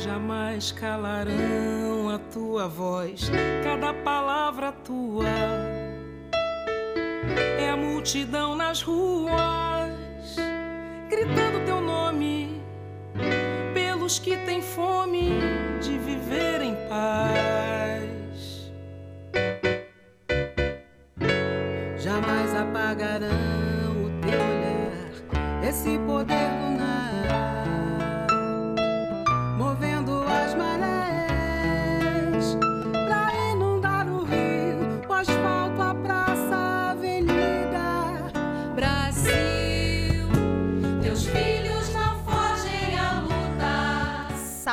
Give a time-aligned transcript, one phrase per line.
[0.00, 3.30] jamais calarão a tua voz,
[3.62, 5.26] cada palavra tua
[7.58, 9.30] é a multidão nas ruas,
[11.08, 12.62] gritando teu nome,
[13.74, 15.38] pelos que têm fome
[15.80, 18.72] de viver em paz.
[21.98, 26.39] Jamais apagarão o teu olhar, esse poder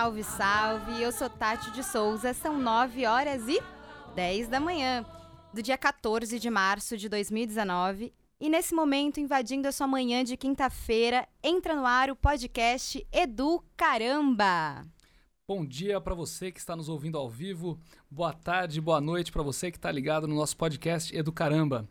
[0.08, 1.02] Salve, salve!
[1.02, 3.62] Eu sou Tati de Souza, são 9 horas e
[4.16, 5.06] 10 da manhã,
[5.54, 8.14] do dia 14 de março de 2019.
[8.40, 13.62] E nesse momento, invadindo a sua manhã de quinta-feira, entra no ar o podcast Edu
[13.76, 14.88] Caramba!
[15.46, 17.78] Bom dia para você que está nos ouvindo ao vivo.
[18.10, 21.86] Boa tarde, boa noite para você que está ligado no nosso podcast Edu Caramba.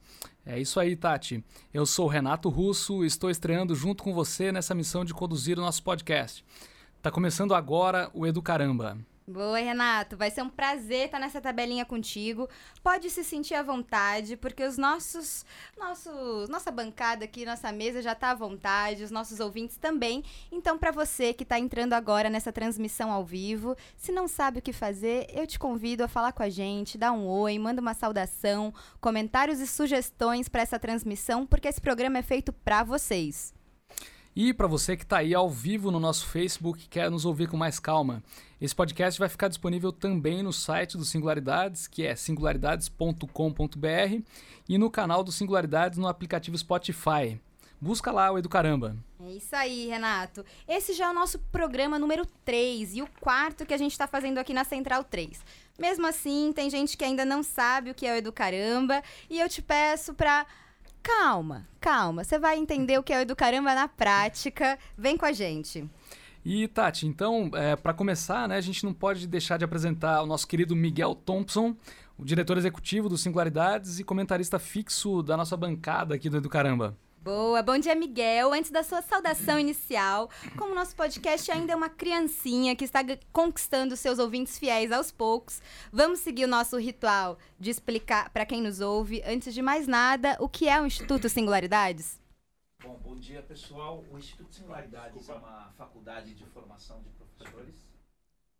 [0.46, 1.44] É isso aí, Tati.
[1.70, 5.62] Eu sou Renato Russo e estou estreando junto com você nessa missão de conduzir o
[5.62, 6.42] nosso podcast.
[7.06, 8.98] Tá começando agora o Edu Caramba.
[9.28, 10.16] Boa, Renato.
[10.16, 12.48] Vai ser um prazer estar nessa tabelinha contigo.
[12.82, 15.46] Pode se sentir à vontade, porque os nossos,
[15.78, 20.24] nossos nossa bancada aqui, nossa mesa já está à vontade, os nossos ouvintes também.
[20.50, 24.62] Então, para você que está entrando agora nessa transmissão ao vivo, se não sabe o
[24.62, 27.94] que fazer, eu te convido a falar com a gente, dar um oi, manda uma
[27.94, 33.55] saudação, comentários e sugestões para essa transmissão, porque esse programa é feito para vocês.
[34.36, 37.48] E para você que está aí ao vivo no nosso Facebook e quer nos ouvir
[37.48, 38.22] com mais calma,
[38.60, 44.22] esse podcast vai ficar disponível também no site do Singularidades, que é singularidades.com.br,
[44.68, 47.40] e no canal do Singularidades no aplicativo Spotify.
[47.80, 48.94] Busca lá o Educaramba.
[49.24, 50.44] É isso aí, Renato.
[50.68, 54.06] Esse já é o nosso programa número 3 e o quarto que a gente está
[54.06, 55.42] fazendo aqui na Central 3.
[55.78, 59.48] Mesmo assim, tem gente que ainda não sabe o que é o Educaramba e eu
[59.48, 60.46] te peço para
[61.06, 62.24] calma, calma.
[62.24, 64.76] Você vai entender o que é o Educaramba na prática.
[64.98, 65.88] Vem com a gente.
[66.44, 70.26] E Tati, então, é, para começar, né, a gente não pode deixar de apresentar o
[70.26, 71.76] nosso querido Miguel Thompson,
[72.18, 76.96] o diretor executivo do Singularidades e comentarista fixo da nossa bancada aqui do Educaramba.
[77.26, 78.52] Boa, bom dia, Miguel.
[78.52, 83.00] Antes da sua saudação inicial, como o nosso podcast ainda é uma criancinha que está
[83.32, 85.60] conquistando seus ouvintes fiéis aos poucos,
[85.92, 90.36] vamos seguir o nosso ritual de explicar para quem nos ouve, antes de mais nada,
[90.38, 92.20] o que é o Instituto Singularidades?
[92.80, 94.04] Bom, bom dia pessoal.
[94.08, 95.32] O Instituto Singularidades Desculpa.
[95.32, 97.74] é uma faculdade de formação de professores.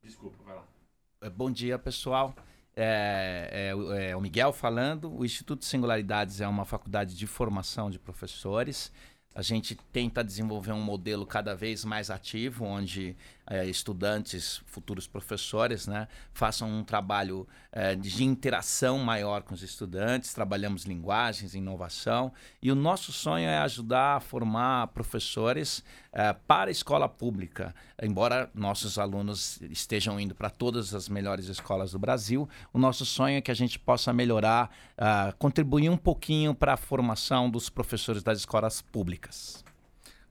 [0.03, 1.31] Desculpa, vai lá.
[1.31, 2.35] Bom dia pessoal.
[2.79, 5.11] É, é, é, o Miguel falando.
[5.11, 8.93] O Instituto Singularidades é uma faculdade de formação de professores.
[9.35, 13.17] A gente tenta desenvolver um modelo cada vez mais ativo, onde
[13.47, 20.33] é, estudantes, futuros professores, né, façam um trabalho é, de interação maior com os estudantes.
[20.33, 22.33] Trabalhamos linguagens, inovação.
[22.61, 27.75] E o nosso sonho é ajudar a formar professores é, para a escola pública.
[28.03, 33.37] Embora nossos alunos estejam indo para todas as melhores escolas do Brasil, o nosso sonho
[33.37, 38.23] é que a gente possa melhorar, uh, contribuir um pouquinho para a formação dos professores
[38.23, 39.66] das escolas públicas.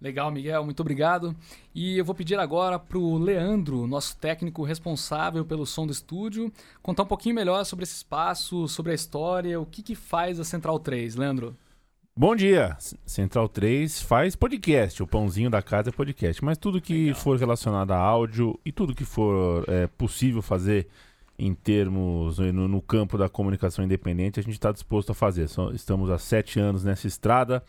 [0.01, 1.35] Legal, Miguel, muito obrigado.
[1.73, 6.51] E eu vou pedir agora para o Leandro, nosso técnico responsável pelo som do estúdio,
[6.81, 10.43] contar um pouquinho melhor sobre esse espaço, sobre a história, o que, que faz a
[10.43, 11.15] Central 3.
[11.15, 11.55] Leandro.
[12.17, 12.77] Bom dia!
[13.05, 17.15] Central 3 faz podcast, o pãozinho da casa é podcast, mas tudo que Legal.
[17.15, 20.87] for relacionado a áudio e tudo que for é, possível fazer
[21.37, 25.49] em termos no, no, campo da comunicação independente, a gente está disposto a fazer.
[25.73, 27.61] estamos há sete anos nessa estrada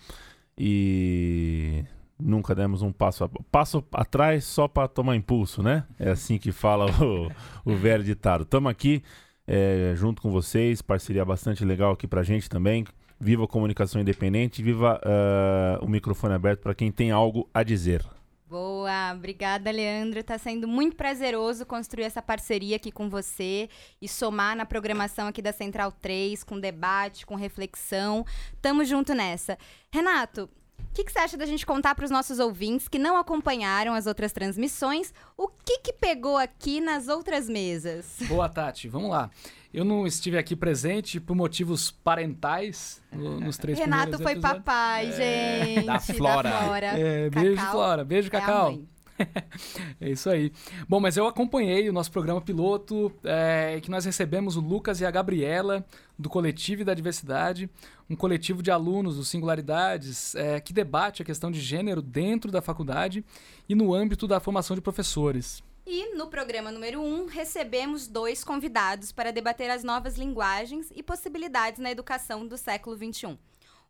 [0.56, 1.84] e
[2.19, 5.84] nunca demos um passo, a, passo atrás só para tomar impulso, né?
[5.99, 7.31] É assim que fala o,
[7.72, 8.43] o velho ditado.
[8.43, 9.03] Estamos aqui
[9.47, 12.84] é, junto com vocês, parceria bastante legal aqui para gente também.
[13.19, 18.04] Viva a comunicação independente, viva uh, o microfone aberto para quem tem algo a dizer.
[18.48, 20.21] Boa, obrigada, Leandro.
[20.21, 23.68] Está sendo muito prazeroso construir essa parceria aqui com você
[24.01, 28.24] e somar na programação aqui da Central 3, com debate, com reflexão.
[28.60, 29.59] Tamo junto nessa.
[29.91, 30.48] Renato,
[30.97, 34.07] que, que, você acha da gente contar para os nossos ouvintes que não acompanharam as
[34.07, 38.16] outras transmissões o que, que pegou aqui nas outras mesas?
[38.27, 38.89] Boa, Tati.
[38.89, 39.31] Vamos lá.
[39.75, 44.65] Eu não estive aqui presente por motivos parentais no, nos três Renato foi episódios.
[44.65, 45.87] papai, é, gente.
[45.87, 46.51] Da Flora.
[46.51, 46.87] Da Flora.
[46.87, 48.04] É, beijo, Flora.
[48.04, 48.71] Beijo, é Cacau.
[48.71, 48.96] é
[50.01, 50.53] isso aí.
[50.89, 55.07] Bom, mas eu acompanhei o nosso programa piloto, é, que nós recebemos o Lucas e
[55.07, 55.84] a Gabriela,
[56.18, 57.68] do Coletivo da Diversidade,
[58.09, 62.63] um coletivo de alunos do Singularidades é, que debate a questão de gênero dentro da
[62.63, 63.24] faculdade
[63.68, 65.63] e no âmbito da formação de professores.
[65.89, 71.01] E no programa número 1, um, recebemos dois convidados para debater as novas linguagens e
[71.01, 73.39] possibilidades na educação do século XXI.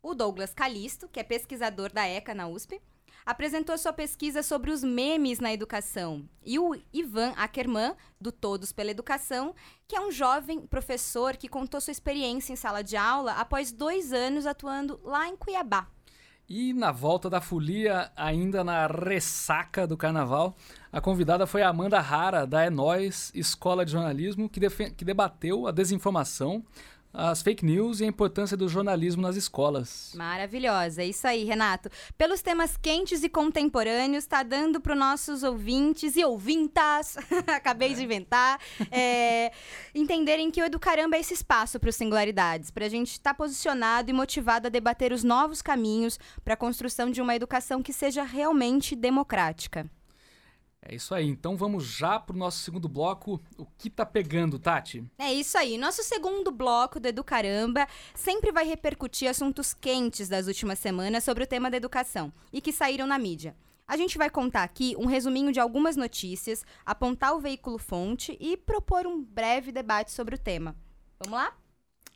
[0.01, 2.79] O Douglas Calisto, que é pesquisador da ECA na USP,
[3.27, 6.23] apresentou sua pesquisa sobre os memes na educação.
[6.45, 9.53] E o Ivan Ackerman, do Todos pela Educação,
[9.85, 14.13] que é um jovem professor que contou sua experiência em sala de aula após dois
[14.13, 15.89] anos atuando lá em Cuiabá.
[16.47, 20.55] E na volta da folia, ainda na ressaca do carnaval,
[20.89, 25.71] a convidada foi a Amanda Rara, da Enóis Escola de Jornalismo, que, que debateu a
[25.73, 26.63] desinformação,
[27.17, 30.13] as fake news e a importância do jornalismo nas escolas.
[30.15, 31.89] Maravilhosa, é isso aí, Renato.
[32.15, 37.17] Pelos temas quentes e contemporâneos, está dando para os nossos ouvintes e ouvintas,
[37.47, 37.95] acabei é.
[37.95, 38.59] de inventar,
[38.91, 39.51] é,
[39.95, 43.33] entenderem que o Educaramba é esse espaço para os singularidades, para a gente estar tá
[43.33, 47.91] posicionado e motivado a debater os novos caminhos para a construção de uma educação que
[47.91, 49.89] seja realmente democrática.
[50.89, 53.41] É isso aí, então vamos já pro nosso segundo bloco.
[53.57, 55.03] O que tá pegando, Tati?
[55.17, 55.77] É isso aí.
[55.77, 57.85] Nosso segundo bloco do Educaramba
[58.15, 62.71] sempre vai repercutir assuntos quentes das últimas semanas sobre o tema da educação e que
[62.71, 63.53] saíram na mídia.
[63.85, 68.55] A gente vai contar aqui um resuminho de algumas notícias, apontar o veículo fonte e
[68.55, 70.73] propor um breve debate sobre o tema.
[71.19, 71.53] Vamos lá?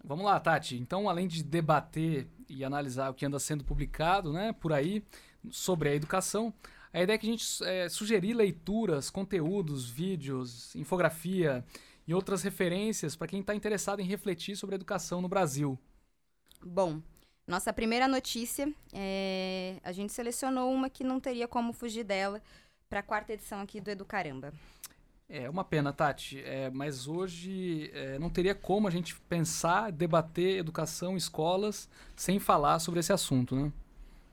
[0.02, 0.78] Vamos lá, Tati.
[0.78, 5.04] Então, além de debater e analisar o que anda sendo publicado, né, por aí
[5.50, 6.54] sobre a educação,
[6.94, 11.64] a ideia é que a gente é, sugerir leituras, conteúdos, vídeos, infografia
[12.08, 15.80] e outras referências para quem está interessado em refletir sobre a educação no Brasil.
[16.64, 17.02] Bom,
[17.48, 19.78] nossa primeira notícia, é...
[19.84, 22.42] a gente selecionou uma que não teria como fugir dela
[22.90, 24.54] para a quarta edição aqui do Educaramba.
[25.28, 30.60] É uma pena, Tati, é, mas hoje é, não teria como a gente pensar, debater
[30.60, 33.72] educação, escolas, sem falar sobre esse assunto, né?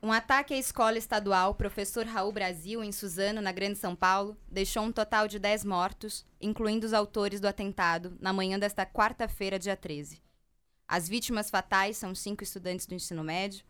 [0.00, 4.84] Um ataque à escola estadual Professor Raul Brasil, em Suzano, na Grande São Paulo, deixou
[4.84, 9.76] um total de 10 mortos, incluindo os autores do atentado, na manhã desta quarta-feira, dia
[9.76, 10.22] 13.
[10.86, 13.64] As vítimas fatais são cinco estudantes do ensino médio.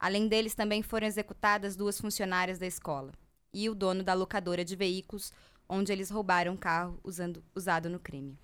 [0.00, 3.12] Além deles, também foram executadas duas funcionárias da escola
[3.54, 5.32] e o dono da locadora de veículos,
[5.68, 8.36] onde eles roubaram um carro usando, usado no crime.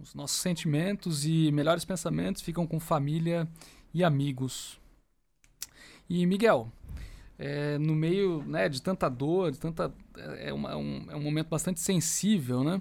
[0.00, 3.46] Os nossos sentimentos e melhores pensamentos ficam com família
[3.92, 4.80] e amigos.
[6.08, 6.72] E, Miguel,
[7.38, 9.92] é, no meio né, de tanta dor, de tanta,
[10.38, 12.80] é, uma, um, é um momento bastante sensível, né?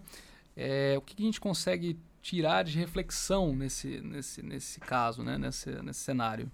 [0.56, 5.38] É, o que, que a gente consegue tirar de reflexão nesse, nesse, nesse caso, né?
[5.38, 6.51] nesse, nesse cenário?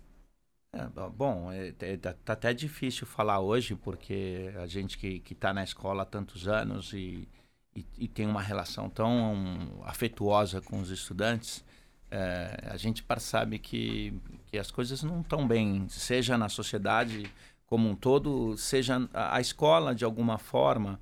[0.74, 5.54] É, bom, é, é, tá, tá até difícil falar hoje, porque a gente que está
[5.54, 7.28] na escola há tantos anos e,
[7.76, 11.64] e, e, tem uma relação tão afetuosa com os estudantes,
[12.12, 14.14] é, a gente percebe que,
[14.54, 17.26] que as coisas não estão bem, seja na sociedade
[17.66, 21.00] como um todo, seja a, a escola de alguma forma,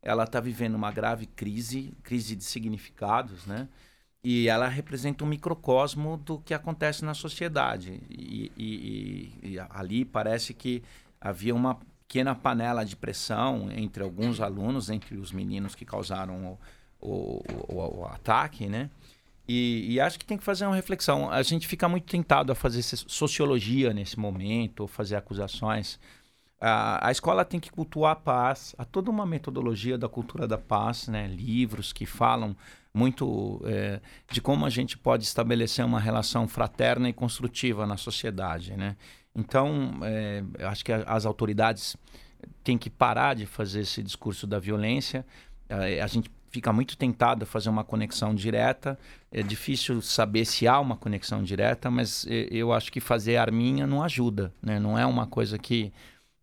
[0.00, 3.68] ela está vivendo uma grave crise, crise de significados, né?
[4.22, 8.00] E ela representa um microcosmo do que acontece na sociedade.
[8.08, 10.82] E, e, e, e ali parece que
[11.20, 16.58] havia uma pequena panela de pressão entre alguns alunos, entre os meninos que causaram
[17.02, 18.88] o, o, o, o ataque, né?
[19.46, 21.30] E, e, acho que tem que fazer uma reflexão.
[21.30, 26.00] A gente fica muito tentado a fazer sociologia nesse momento, ou fazer acusações.
[26.58, 30.56] A, a escola tem que cultuar a paz, há toda uma metodologia da cultura da
[30.56, 31.26] paz, né?
[31.26, 32.56] livros que falam
[32.94, 38.74] muito é, de como a gente pode estabelecer uma relação fraterna e construtiva na sociedade.
[38.76, 38.96] Né?
[39.34, 41.96] Então, é, acho que as autoridades
[42.62, 45.26] têm que parar de fazer esse discurso da violência.
[45.68, 48.96] É, a gente fica muito tentado a fazer uma conexão direta.
[49.32, 54.04] É difícil saber se há uma conexão direta, mas eu acho que fazer arminha não
[54.04, 54.78] ajuda, né?
[54.78, 55.92] Não é uma coisa que,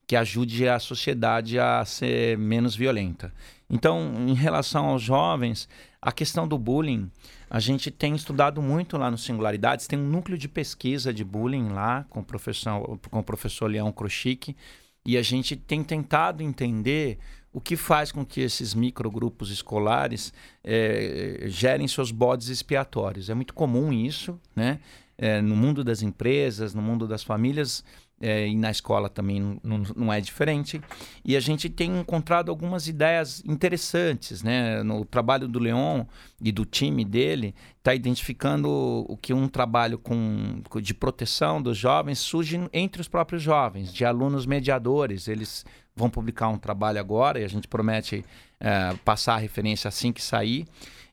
[0.05, 3.33] que ajude a sociedade a ser menos violenta.
[3.69, 5.69] Então, em relação aos jovens,
[6.01, 7.09] a questão do bullying,
[7.49, 11.69] a gente tem estudado muito lá no Singularidades, tem um núcleo de pesquisa de bullying
[11.69, 14.57] lá com o professor, com o professor Leão Krochik,
[15.05, 17.17] e a gente tem tentado entender
[17.53, 23.29] o que faz com que esses microgrupos escolares é, gerem seus bodes expiatórios.
[23.29, 24.79] É muito comum isso, né?
[25.17, 27.83] É, no mundo das empresas, no mundo das famílias,
[28.21, 30.79] é, e na escola também não, é diferente.
[31.25, 34.43] E a gente tem encontrado algumas ideias interessantes.
[34.43, 34.83] Né?
[34.83, 36.05] No trabalho do Leon
[36.39, 38.69] e do time dele, está identificando
[39.09, 44.05] o que um trabalho com, de proteção dos jovens surge entre os próprios jovens, de
[44.05, 45.27] alunos mediadores.
[45.27, 48.23] Eles vão publicar um trabalho agora e a gente promete
[48.59, 50.67] é, passar a referência assim que sair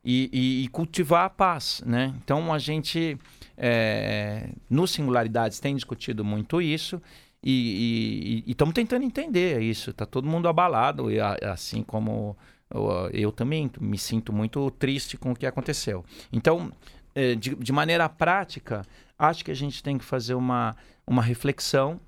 [0.04, 2.14] e, e, e cultivar a paz, né?
[2.22, 3.18] Então a gente
[3.58, 7.02] é, nos singularidades tem discutido muito isso
[7.42, 9.90] e estamos tentando entender isso.
[9.90, 12.36] Está todo mundo abalado e assim como
[12.70, 16.04] eu, eu também me sinto muito triste com o que aconteceu.
[16.32, 16.72] Então,
[17.14, 18.84] eh, de, de maneira prática,
[19.18, 22.00] acho que a gente tem que fazer uma, uma reflexão,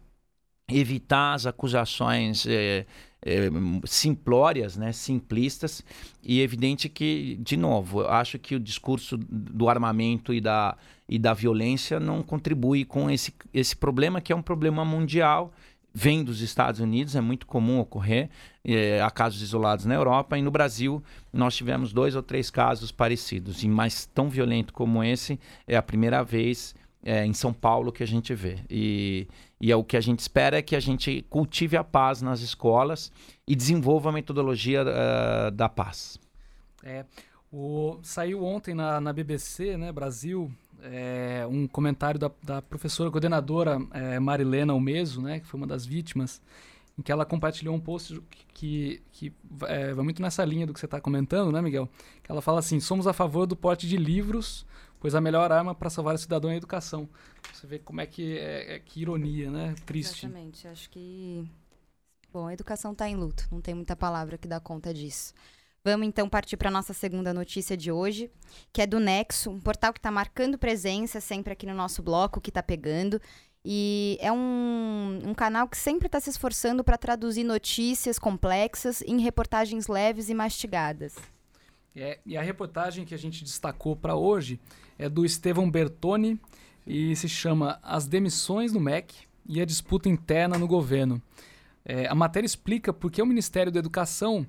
[0.70, 2.86] evitar as acusações eh,
[3.24, 3.50] eh,
[3.84, 5.84] simplórias, né, simplistas,
[6.22, 10.76] e evidente que, de novo, eu acho que o discurso do armamento e da,
[11.08, 15.52] e da violência não contribui com esse, esse problema, que é um problema mundial,
[15.92, 18.30] vem dos Estados Unidos, é muito comum ocorrer,
[18.64, 22.92] é, há casos isolados na Europa, e no Brasil nós tivemos dois ou três casos
[22.92, 27.92] parecidos, e mais tão violento como esse, é a primeira vez é, em São Paulo
[27.92, 28.58] que a gente vê.
[28.70, 29.26] E,
[29.60, 32.40] e é o que a gente espera é que a gente cultive a paz nas
[32.40, 33.12] escolas
[33.46, 36.18] e desenvolva a metodologia uh, da paz.
[36.82, 37.04] É,
[37.52, 40.50] o, saiu ontem na, na BBC, né, Brasil,
[40.82, 45.84] é, um comentário da, da professora coordenadora é, Marilena Almeso, né, que foi uma das
[45.84, 46.40] vítimas,
[46.98, 48.20] em que ela compartilhou um post
[48.54, 49.32] que, que
[49.66, 51.88] é, vai muito nessa linha do que você está comentando, né, Miguel?
[52.22, 54.66] Que ela fala assim: somos a favor do porte de livros,
[55.00, 57.08] pois a melhor arma para salvar o cidadão é a educação.
[57.52, 59.74] Você vê como é que é, é que ironia, né?
[59.86, 60.26] Triste.
[60.26, 60.68] Exatamente.
[60.68, 61.50] Acho que
[62.32, 63.48] bom, a educação está em luto.
[63.50, 65.32] Não tem muita palavra que dá conta disso.
[65.82, 68.30] Vamos então partir para a nossa segunda notícia de hoje,
[68.70, 72.40] que é do Nexo, um portal que está marcando presença sempre aqui no nosso bloco,
[72.40, 73.20] que está pegando.
[73.64, 79.20] E é um, um canal que sempre está se esforçando para traduzir notícias complexas em
[79.20, 81.14] reportagens leves e mastigadas.
[81.94, 84.60] É, e a reportagem que a gente destacou para hoje
[84.98, 86.40] é do Estevão Bertoni
[86.86, 89.14] e se chama As Demissões no MEC
[89.46, 91.20] e a Disputa Interna no Governo.
[91.84, 94.46] É, a matéria explica por que o Ministério da Educação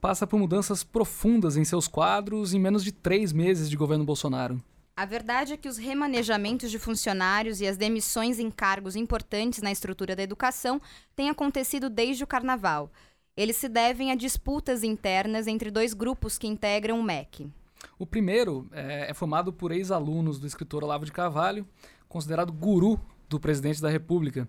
[0.00, 4.62] passa por mudanças profundas em seus quadros em menos de três meses de governo Bolsonaro.
[4.96, 9.70] A verdade é que os remanejamentos de funcionários e as demissões em cargos importantes na
[9.70, 10.80] estrutura da educação
[11.14, 12.90] têm acontecido desde o carnaval.
[13.38, 17.48] Eles se devem a disputas internas entre dois grupos que integram o MEC.
[17.96, 21.64] O primeiro é, é formado por ex-alunos do escritor Olavo de Carvalho,
[22.08, 24.48] considerado guru do presidente da República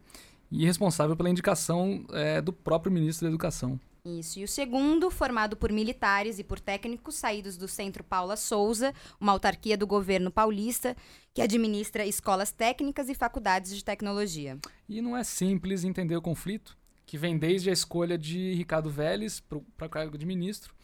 [0.51, 3.79] e responsável pela indicação é, do próprio ministro da Educação.
[4.03, 4.39] Isso.
[4.39, 8.91] E o segundo, formado por militares e por técnicos saídos do Centro Paula Souza,
[9.21, 10.95] uma autarquia do governo paulista
[11.31, 14.57] que administra escolas técnicas e faculdades de tecnologia.
[14.87, 16.78] E não é simples entender o conflito,
[17.09, 20.75] que vem desde a escolha de Ricardo Vélez para o cargo de ministro,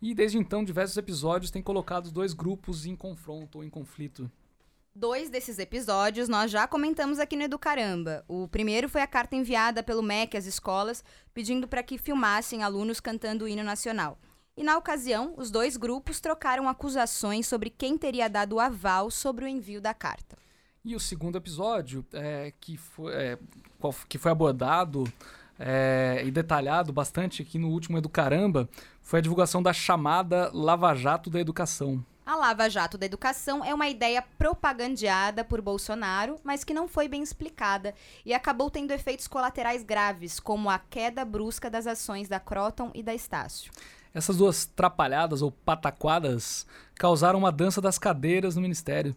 [0.00, 4.30] e desde então diversos episódios têm colocado os dois grupos em confronto ou em conflito.
[4.94, 8.24] Dois desses episódios nós já comentamos aqui no Educaramba.
[8.26, 12.98] O primeiro foi a carta enviada pelo MEC às escolas pedindo para que filmassem alunos
[12.98, 14.18] cantando o hino nacional.
[14.56, 19.44] E na ocasião, os dois grupos trocaram acusações sobre quem teria dado o aval sobre
[19.44, 20.38] o envio da carta.
[20.82, 23.38] E o segundo episódio, é, que, foi, é,
[24.08, 25.04] que foi abordado
[25.58, 28.68] é, e detalhado bastante aqui no último Educaramba,
[29.00, 32.04] foi a divulgação da chamada Lava Jato da Educação.
[32.26, 37.06] A Lava Jato da Educação é uma ideia propagandeada por Bolsonaro, mas que não foi
[37.06, 37.94] bem explicada
[38.24, 43.02] e acabou tendo efeitos colaterais graves, como a queda brusca das ações da Croton e
[43.02, 43.70] da Estácio.
[44.14, 49.14] Essas duas trapalhadas ou pataquadas causaram uma dança das cadeiras no ministério.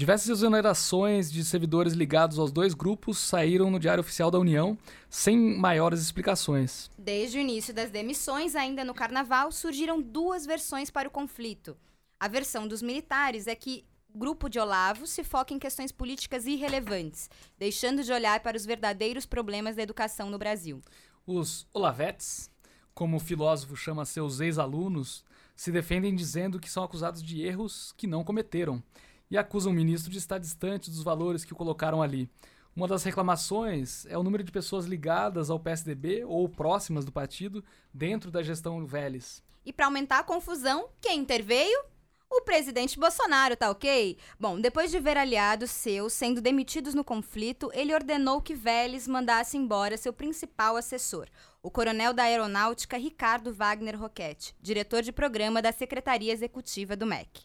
[0.00, 4.78] Diversas exonerações de servidores ligados aos dois grupos saíram no Diário Oficial da União,
[5.10, 6.90] sem maiores explicações.
[6.96, 11.76] Desde o início das demissões, ainda no carnaval, surgiram duas versões para o conflito.
[12.18, 16.46] A versão dos militares é que o grupo de Olavo se foca em questões políticas
[16.46, 17.28] irrelevantes,
[17.58, 20.80] deixando de olhar para os verdadeiros problemas da educação no Brasil.
[21.26, 22.50] Os Olavetes,
[22.94, 25.22] como o filósofo chama seus ex-alunos,
[25.54, 28.82] se defendem dizendo que são acusados de erros que não cometeram
[29.30, 32.28] e acusam o ministro de estar distante dos valores que o colocaram ali.
[32.74, 37.64] Uma das reclamações é o número de pessoas ligadas ao PSDB ou próximas do partido
[37.92, 39.42] dentro da gestão Vélez.
[39.64, 41.84] E para aumentar a confusão, quem interveio?
[42.32, 44.16] O presidente Bolsonaro, tá ok?
[44.38, 49.56] Bom, depois de ver aliados seus sendo demitidos no conflito, ele ordenou que Vélez mandasse
[49.56, 51.26] embora seu principal assessor,
[51.60, 57.42] o coronel da Aeronáutica Ricardo Wagner Roquette, diretor de programa da Secretaria Executiva do MEC.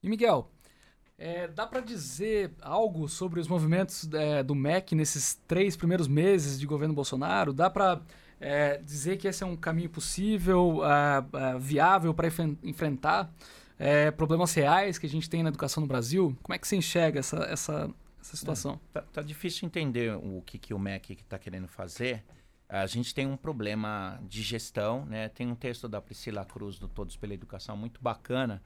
[0.00, 0.48] E Miguel,
[1.16, 6.58] é, dá para dizer algo sobre os movimentos é, do MEC nesses três primeiros meses
[6.58, 7.52] de governo Bolsonaro?
[7.52, 8.00] Dá para
[8.40, 12.28] é, dizer que esse é um caminho possível, uh, uh, viável para
[12.62, 13.32] enfrentar
[13.78, 16.36] é, problemas reais que a gente tem na educação no Brasil?
[16.42, 17.90] Como é que você enxerga essa, essa,
[18.20, 18.80] essa situação?
[18.92, 22.24] Tá, tá, difícil entender o que, que o MEC está querendo fazer.
[22.68, 25.28] A gente tem um problema de gestão, né?
[25.28, 28.62] Tem um texto da Priscila Cruz do Todos pela Educação muito bacana,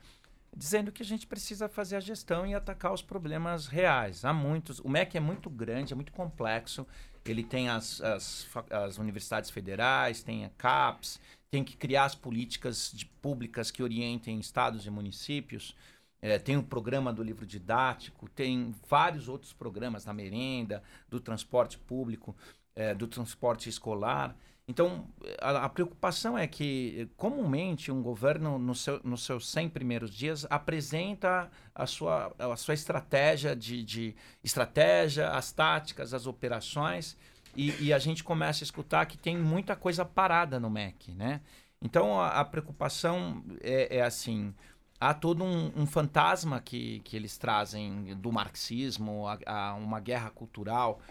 [0.55, 4.25] dizendo que a gente precisa fazer a gestão e atacar os problemas reais.
[4.25, 4.79] Há muitos.
[4.79, 6.85] O MEC é muito grande, é muito complexo.
[7.25, 11.19] Ele tem as, as, as universidades federais, tem a CAPES,
[11.51, 15.75] tem que criar as políticas de, públicas que orientem estados e municípios.
[16.21, 21.77] É, tem o programa do livro didático, tem vários outros programas da merenda, do transporte
[21.77, 22.35] público,
[22.75, 24.35] é, do transporte escolar.
[24.69, 25.07] Então,
[25.41, 30.45] a, a, preocupação é que, comumente, um governo, no seu, nos seus 100 primeiros dias,
[30.47, 37.17] apresenta a sua, a sua estratégia de, de estratégia, as táticas, as operações,
[37.55, 41.41] e, e, a gente começa a escutar que tem muita coisa parada no MEC, né?
[41.81, 44.53] Então, a, a preocupação é, é, assim,
[44.99, 50.29] há todo um, um, fantasma que, que eles trazem do marxismo, a, a uma guerra
[50.29, 51.01] cultural,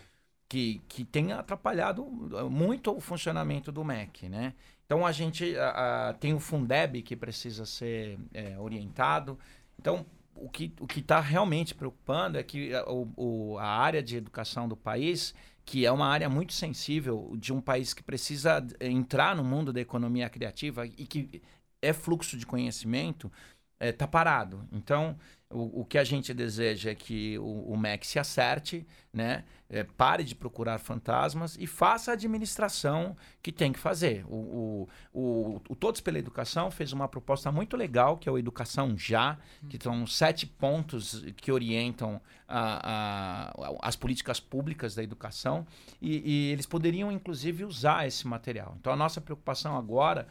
[0.48, 2.04] que, que tem atrapalhado
[2.50, 4.54] muito o funcionamento do MEC, né?
[4.86, 9.38] Então a gente a, a, tem o Fundeb que precisa ser é, orientado.
[9.78, 14.16] Então o que o que está realmente preocupando é que a, o, a área de
[14.16, 15.34] educação do país,
[15.66, 19.80] que é uma área muito sensível de um país que precisa entrar no mundo da
[19.80, 21.42] economia criativa e que
[21.82, 23.30] é fluxo de conhecimento,
[23.74, 24.66] está é, tá parado.
[24.72, 25.18] Então
[25.50, 29.44] o, o que a gente deseja é que o, o MEC se acerte, né?
[29.70, 34.24] É, pare de procurar fantasmas e faça a administração que tem que fazer.
[34.26, 38.96] O, o, o, Todos pela Educação fez uma proposta muito legal, que é o Educação
[38.96, 39.38] Já,
[39.68, 45.66] que são sete pontos que orientam a, a, as políticas públicas da educação,
[46.00, 48.74] e, e eles poderiam, inclusive, usar esse material.
[48.78, 50.26] Então, a nossa preocupação agora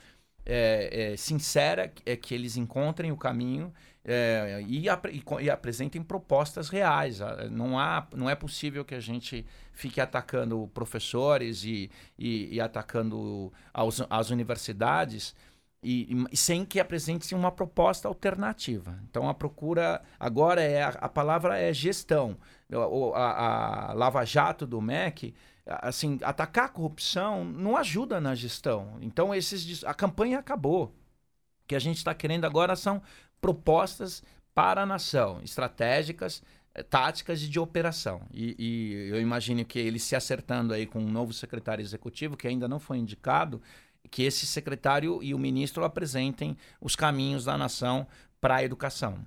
[0.48, 3.74] é, é, sincera é que eles encontrem o caminho
[4.08, 7.20] é, e, ap e, e, apresentem propostas reais.
[7.52, 13.52] Não, há, não é possível que a gente fique atacando professores e, e, e atacando
[13.74, 15.36] aos, as universidades
[15.84, 18.98] e, sem que apresente uma proposta alternativa.
[19.10, 22.38] Então a procura agora é a, a palavra é gestão.
[22.72, 25.36] A, a, a Lava Jato do MEC
[25.68, 28.98] assim, atacar a corrupção não ajuda na gestão.
[29.02, 30.86] Então, esses, a campanha acabou.
[30.86, 33.02] O que a gente está querendo agora são
[33.42, 36.42] propostas para a nação, estratégicas,
[36.74, 38.22] eh, táticas e de operação.
[38.34, 42.48] E, e, eu imagino que ele se acertando aí com um novo secretário executivo, que
[42.48, 43.62] ainda não foi indicado,
[44.10, 48.08] que esse secretário e o ministro apresentem os caminhos da nação
[48.40, 49.26] para a educação.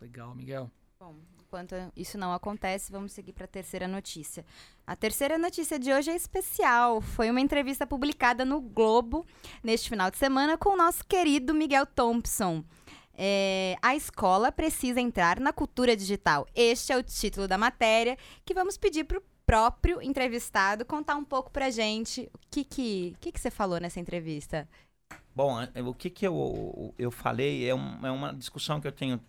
[0.00, 0.70] Legal, Miguel.
[0.98, 4.44] Bom, enquanto isso não acontece, vamos seguir para a terceira notícia.
[4.86, 7.00] A terceira notícia de hoje é especial.
[7.00, 9.26] Foi uma entrevista publicada no Globo
[9.62, 12.64] neste final de semana com o nosso querido Miguel Thompson.
[13.20, 16.46] É, a escola precisa entrar na cultura digital.
[16.54, 21.24] Este é o título da matéria que vamos pedir para o próprio entrevistado contar um
[21.24, 24.68] pouco para gente o que, que, que, que você falou nessa entrevista.
[25.34, 29.20] Bom, o que, que eu, eu falei é, um, é uma discussão que eu tenho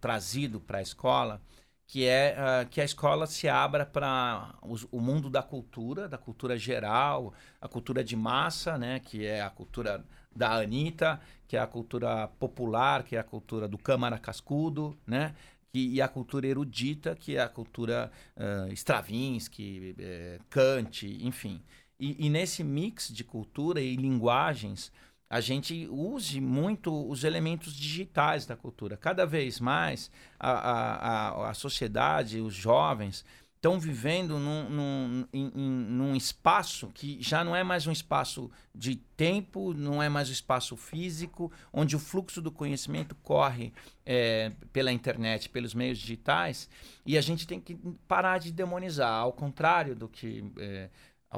[0.00, 1.40] trazido para a escola
[1.88, 4.54] que é uh, que a escola se abra para
[4.92, 9.48] o mundo da cultura, da cultura geral, a cultura de massa, né, que é a
[9.48, 10.04] cultura
[10.36, 15.34] da Anitta, que é a cultura popular, que é a cultura do Câmara Cascudo, né,
[15.72, 21.62] que, e a cultura erudita, que é a cultura uh, Stravinsky, eh, Kant, enfim.
[21.98, 24.92] E, e nesse mix de cultura e linguagens,
[25.30, 28.96] a gente use muito os elementos digitais da cultura.
[28.96, 33.24] Cada vez mais a, a, a, sociedade, os jovens,
[33.58, 38.94] estão vivendo num, num, em, num espaço que já não é mais um espaço de
[38.94, 43.72] tempo, não é mais um espaço físico, onde o fluxo do conhecimento corre
[44.06, 46.70] é, pela internet, pelos meios digitais,
[47.04, 50.44] e a gente tem que parar de demonizar, ao contrário do que.
[50.56, 50.88] É,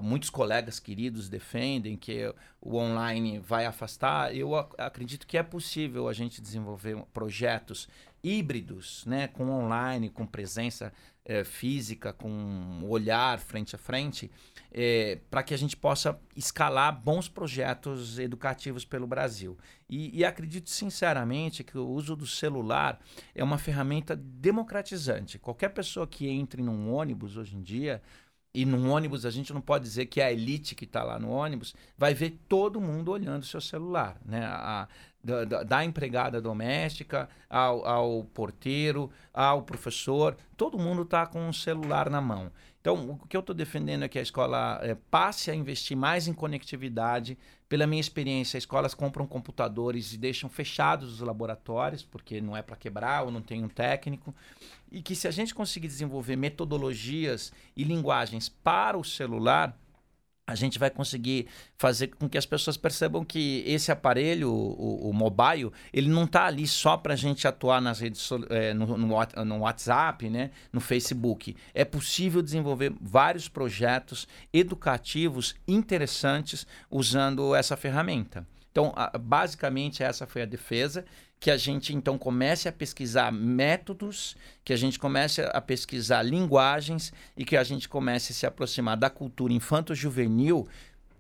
[0.01, 6.13] muitos colegas queridos defendem que o online vai afastar, eu acredito que é possível a
[6.13, 7.89] gente desenvolver projetos
[8.23, 10.93] híbridos, né, com online, com presença
[11.25, 14.31] é, física, com olhar frente a frente,
[14.71, 19.57] é, para que a gente possa escalar bons projetos educativos pelo Brasil.
[19.89, 23.01] E, e acredito sinceramente que o uso do celular
[23.35, 25.39] é uma ferramenta democratizante.
[25.39, 28.03] Qualquer pessoa que entre num ônibus hoje em dia
[28.53, 31.19] e num ônibus a gente não pode dizer que é a elite que está lá
[31.19, 34.45] no ônibus vai ver todo mundo olhando o seu celular, né?
[34.45, 34.89] A,
[35.23, 42.09] da, da, empregada doméstica ao, ao, porteiro, ao professor, todo mundo está com um celular
[42.09, 42.51] na mão.
[42.81, 46.27] Então, o que eu estou defendendo é que a escola é, passe a investir mais
[46.27, 47.37] em conectividade.
[47.71, 52.75] Pela minha experiência, escolas compram computadores e deixam fechados os laboratórios, porque não é para
[52.75, 54.35] quebrar ou não tem um técnico.
[54.91, 59.79] E que se a gente conseguir desenvolver metodologias e linguagens para o celular,
[60.51, 61.47] a gente vai conseguir
[61.79, 66.47] fazer com que as pessoas percebam que esse aparelho, o, o mobile, ele não está
[66.47, 69.07] ali só para a gente atuar nas redes é, no, no,
[69.45, 71.57] no, WhatsApp, né, no Facebook.
[71.73, 78.45] É possível desenvolver vários projetos educativos interessantes usando essa ferramenta.
[78.73, 81.05] Então, basicamente, essa foi a defesa
[81.41, 87.15] que a gente então comece a pesquisar métodos, que a gente comece a pesquisar linguagens
[87.35, 90.69] e que a gente comece a se aproximar da cultura infanto-juvenil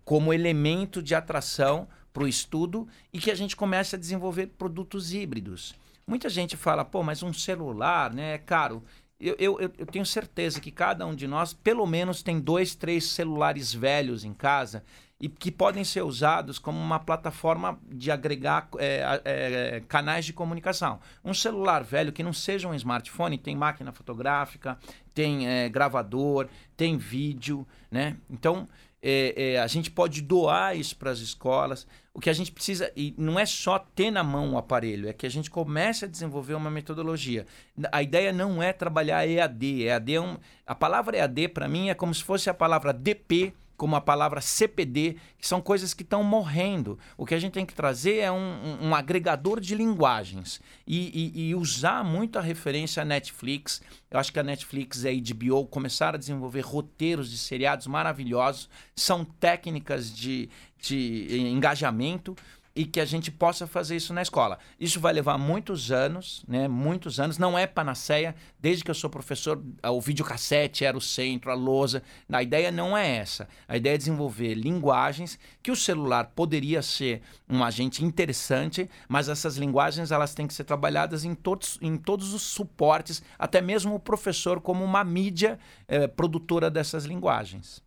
[0.04, 5.14] como elemento de atração para o estudo e que a gente comece a desenvolver produtos
[5.14, 5.74] híbridos.
[6.06, 8.82] Muita gente fala, pô, mas um celular, né, é caro.
[9.18, 13.04] Eu, eu, eu tenho certeza que cada um de nós, pelo menos, tem dois, três
[13.04, 14.82] celulares velhos em casa
[15.20, 20.98] e que podem ser usados como uma plataforma de agregar é, é, canais de comunicação.
[21.22, 24.78] Um celular velho que não seja um smartphone tem máquina fotográfica,
[25.12, 28.16] tem é, gravador, tem vídeo, né?
[28.30, 28.66] Então
[29.02, 31.86] é, é, a gente pode doar isso para as escolas.
[32.12, 35.12] O que a gente precisa, e não é só ter na mão o aparelho, é
[35.12, 37.46] que a gente comece a desenvolver uma metodologia.
[37.92, 39.84] A ideia não é trabalhar EAD.
[39.84, 43.54] EAD é um, a palavra EAD, para mim, é como se fosse a palavra DP
[43.80, 46.98] como a palavra CPD, que são coisas que estão morrendo.
[47.16, 51.32] O que a gente tem que trazer é um, um, um agregador de linguagens e,
[51.34, 53.80] e, e, usar muito a referência à Netflix.
[54.10, 58.68] Eu acho que a Netflix e a HBO começaram a desenvolver roteiros de seriados maravilhosos,
[58.94, 62.36] são técnicas de, de engajamento
[62.74, 64.58] e que a gente possa fazer isso na escola.
[64.78, 66.68] Isso vai levar muitos anos, né?
[66.68, 67.36] Muitos anos.
[67.36, 68.34] Não é panaceia.
[68.58, 72.02] Desde que eu sou professor, o videocassete era o centro, a lousa.
[72.30, 73.48] A ideia não é essa.
[73.66, 79.56] A ideia é desenvolver linguagens que o celular poderia ser um agente interessante, mas essas
[79.56, 84.00] linguagens elas têm que ser trabalhadas em todos, em todos os suportes, até mesmo o
[84.00, 87.82] professor como uma mídia é, produtora dessas linguagens.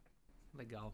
[0.53, 0.93] Legal.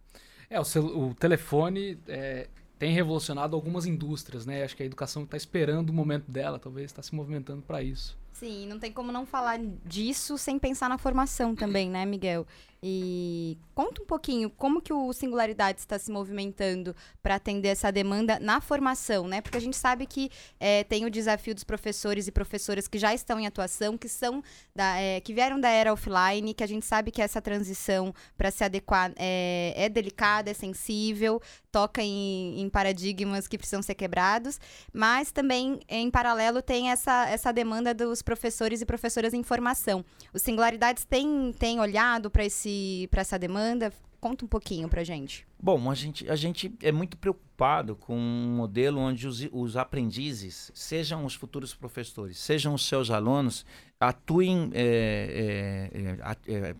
[0.49, 2.47] É, o, o telefone é,
[2.79, 4.63] tem revolucionado algumas indústrias, né?
[4.63, 8.17] Acho que a educação está esperando o momento dela, talvez está se movimentando para isso.
[8.31, 12.47] Sim, não tem como não falar disso sem pensar na formação também, né, Miguel?
[12.81, 18.39] E conta um pouquinho como que o Singularidade está se movimentando para atender essa demanda
[18.39, 19.41] na formação, né?
[19.41, 23.13] Porque a gente sabe que é, tem o desafio dos professores e professoras que já
[23.13, 24.41] estão em atuação, que são
[24.73, 28.49] da, é, que vieram da era offline, que a gente sabe que essa transição para
[28.49, 34.59] se adequar é, é, delicada, é sensível, toca em, em, paradigmas que precisam ser quebrados,
[34.93, 40.03] mas também em paralelo tem essa, essa demanda dos professores e professoras em formação.
[40.33, 42.68] Os Singularidades têm, têm olhado para esse
[43.09, 43.91] para essa demanda?
[44.19, 45.47] Conta um pouquinho para gente.
[45.61, 50.71] Bom, a gente, a gente é muito preocupado com um modelo onde os, os aprendizes,
[50.73, 53.65] sejam os futuros professores, sejam os seus alunos,
[53.97, 56.75] atuem, é, é, é,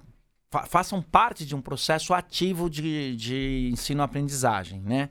[0.51, 5.09] fa façam parte de um processo ativo de, de ensino-aprendizagem, né?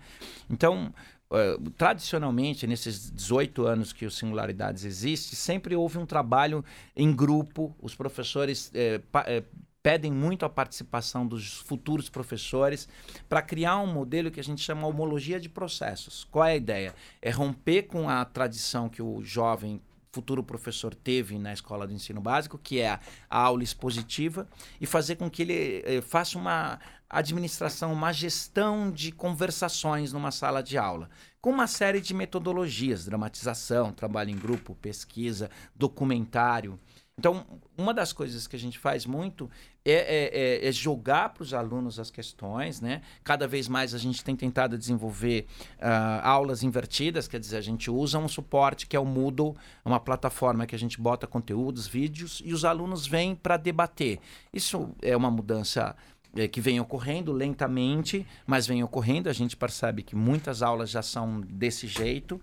[0.51, 0.93] Então,
[1.31, 6.65] Uh, tradicionalmente, nesses 18 anos que o Singularidades existe, sempre houve um trabalho
[6.97, 8.99] em grupo, os professores eh,
[9.89, 12.87] pedem muito a participação dos futuros professores
[13.27, 16.25] para criar um modelo que a gente chama homologia de processos.
[16.31, 16.95] Qual é a ideia?
[17.23, 19.81] É romper com a tradição que o jovem
[20.13, 24.47] futuro professor teve na escola do ensino básico, que é a, aula expositiva,
[24.79, 30.63] e fazer com que ele eh, faça uma administração, uma gestão de conversações numa sala
[30.63, 31.09] de aula,
[31.41, 36.79] com uma série de metodologias, dramatização, trabalho em grupo, pesquisa, documentário.
[37.19, 37.45] Então,
[37.77, 39.51] uma das coisas que a gente faz muito
[39.85, 43.03] é, é, é, é jogar para os alunos as questões, né?
[43.25, 45.47] Cada vez mais a gente tem tentado desenvolver
[45.79, 49.99] uh, aulas invertidas, quer dizer, a gente usa um suporte que é o Moodle, uma
[49.99, 54.21] plataforma que a gente bota conteúdos, vídeos, e os alunos vêm para debater.
[54.53, 55.97] Isso é uma mudança
[56.47, 59.29] que vem ocorrendo lentamente, mas vem ocorrendo.
[59.29, 62.41] A gente percebe que muitas aulas já são desse jeito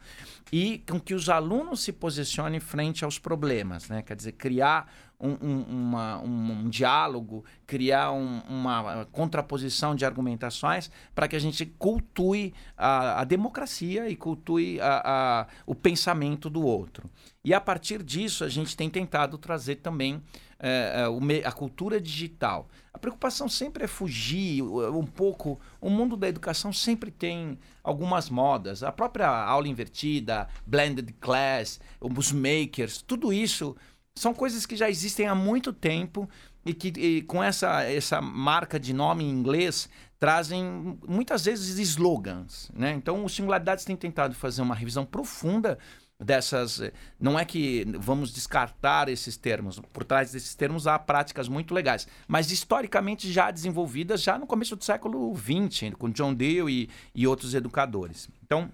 [0.52, 4.02] e com que os alunos se posicionem frente aos problemas, né?
[4.02, 11.28] Quer dizer, criar um, um, uma, um, um diálogo, criar uma contraposição de argumentações para
[11.28, 17.10] que a gente cultue a, a democracia e cultue a, a, o pensamento do outro.
[17.44, 20.22] E a partir disso, a gente tem tentado trazer também
[20.60, 21.06] é,
[21.44, 22.68] a cultura digital.
[22.94, 25.60] A preocupação sempre é fugir um pouco.
[25.82, 28.84] O mundo da educação sempre tem algumas modas.
[28.84, 33.76] A própria aula invertida, blended class, os makers, tudo isso
[34.18, 36.30] são coisas que já existem há muito tempo
[36.66, 42.72] e que e com essa, essa marca de nome em inglês trazem muitas vezes slogans.
[42.74, 42.94] Né?
[42.94, 45.78] Então, o Singularidades tem tentado fazer uma revisão profunda
[46.20, 46.82] dessas.
[46.82, 49.80] eh, Não é que vamos descartar esses termos.
[49.92, 54.76] Por trás desses termos há práticas muito legais, mas historicamente já desenvolvidas já no começo
[54.76, 56.90] do século XX, com John Dewey e,
[57.22, 58.30] e outros educadores.
[58.44, 58.72] Então,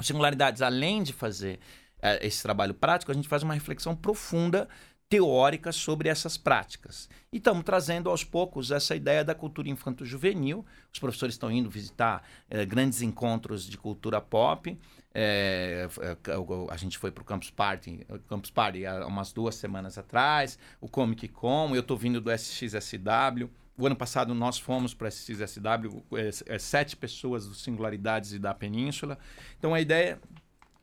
[0.00, 1.60] Singularidades, além de fazer
[2.00, 4.68] eh, esse trabalho prático, a gente faz uma reflexão profunda
[5.08, 7.08] teórica sobre essas práticas.
[7.30, 10.64] E estamos trazendo aos poucos essa ideia da cultura infanto-juvenil.
[10.92, 14.76] Os professores estão indo visitar eh, grandes encontros de cultura pop.
[15.14, 16.16] É, é,
[16.70, 20.88] a gente foi para o Campus Party, Campus Party há umas duas semanas atrás, o
[20.88, 23.50] Comic Con, eu estou vindo do SXSW.
[23.76, 28.38] O ano passado nós fomos para o SXSW, é, é, sete pessoas do Singularidades e
[28.38, 29.18] da Península.
[29.58, 30.20] Então a ideia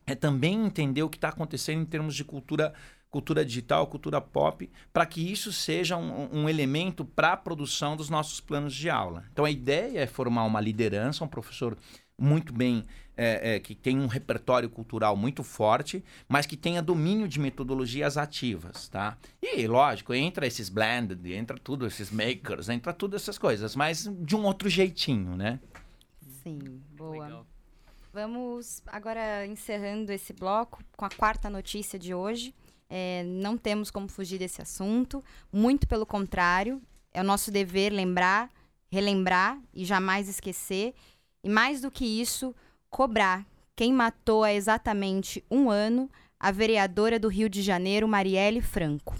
[0.05, 2.73] é também entender o que está acontecendo em termos de cultura
[3.09, 8.07] cultura digital, cultura pop, para que isso seja um, um elemento para a produção dos
[8.07, 9.25] nossos planos de aula.
[9.31, 11.75] Então a ideia é formar uma liderança, um professor
[12.19, 17.27] muito bem, é, é, que tem um repertório cultural muito forte, mas que tenha domínio
[17.27, 19.17] de metodologias ativas, tá?
[19.41, 24.35] E, lógico, entra esses blended, entra tudo, esses makers, entra tudo essas coisas, mas de
[24.35, 25.59] um outro jeitinho, né?
[26.43, 27.25] Sim, boa.
[27.25, 27.47] Legal.
[28.11, 32.55] Vamos agora encerrando esse bloco com a quarta notícia de hoje.
[32.89, 36.81] É, não temos como fugir desse assunto, muito pelo contrário,
[37.13, 38.49] é o nosso dever lembrar,
[38.91, 40.95] relembrar e jamais esquecer.
[41.43, 42.53] E mais do que isso,
[42.89, 49.15] cobrar quem matou há exatamente um ano a vereadora do Rio de Janeiro, Marielle Franco.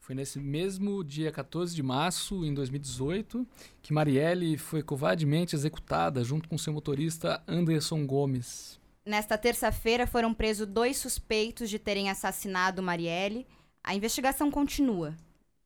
[0.00, 3.46] Foi nesse mesmo dia 14 de março, em 2018,
[3.82, 8.80] que Marielle foi covardemente executada junto com seu motorista Anderson Gomes.
[9.04, 13.46] Nesta terça-feira foram presos dois suspeitos de terem assassinado Marielle.
[13.84, 15.14] A investigação continua.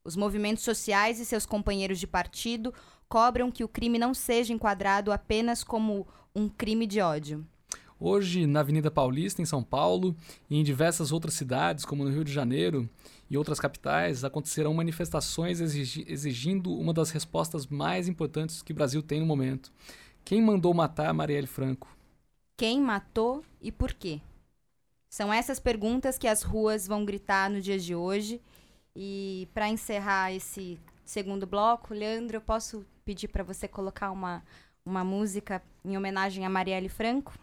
[0.03, 2.73] Os movimentos sociais e seus companheiros de partido
[3.13, 7.45] cobram que o crime não seja enquadrado apenas como um crime de ódio.
[7.99, 10.15] Hoje, na Avenida Paulista, em São Paulo,
[10.49, 12.89] e em diversas outras cidades, como no Rio de Janeiro
[13.29, 19.03] e outras capitais, acontecerão manifestações exigi- exigindo uma das respostas mais importantes que o Brasil
[19.03, 19.71] tem no momento.
[20.25, 21.95] Quem mandou matar Marielle Franco?
[22.57, 24.21] Quem matou e por quê?
[25.07, 28.41] São essas perguntas que as ruas vão gritar no dia de hoje.
[28.95, 34.43] E para encerrar esse segundo bloco, Leandro, eu posso pedir para você colocar uma,
[34.85, 37.33] uma música em homenagem a Marielle Franco?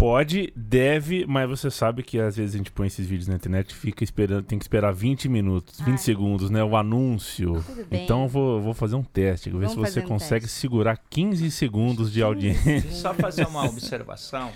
[0.00, 3.70] Pode, deve, mas você sabe que às vezes a gente põe esses vídeos na internet
[3.70, 5.98] e fica esperando, tem que esperar 20 minutos, 20 Ai.
[5.98, 6.64] segundos, né?
[6.64, 7.62] O anúncio.
[7.62, 8.04] Tudo bem.
[8.04, 10.58] Então eu vou, vou fazer um teste, ver Vamos se você um consegue teste.
[10.58, 12.80] segurar 15 segundos de audiência.
[12.92, 14.50] Só fazer uma observação.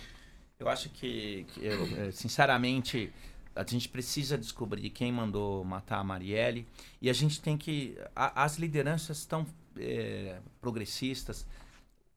[0.58, 3.12] Eu acho que, que eu, eh, sinceramente,
[3.54, 6.66] a gente precisa descobrir quem mandou matar a Marielle.
[7.00, 7.96] E a gente tem que.
[8.14, 11.46] a- as lideranças estão eh, progressistas.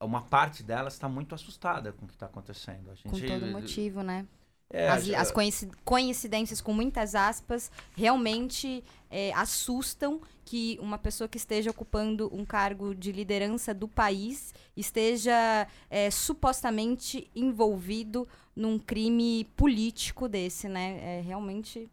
[0.00, 2.90] Uma parte delas está muito assustada com o que está acontecendo.
[2.90, 4.26] A gente, Com todo motivo, né?
[4.70, 11.26] É, As, a- as coinci- coincidências com muitas aspas realmente é, assustam que uma pessoa
[11.26, 19.46] que esteja ocupando um cargo de liderança do país esteja é, supostamente envolvido num crime
[19.56, 21.18] político desse, né?
[21.18, 21.88] É realmente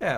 [0.00, 0.12] É,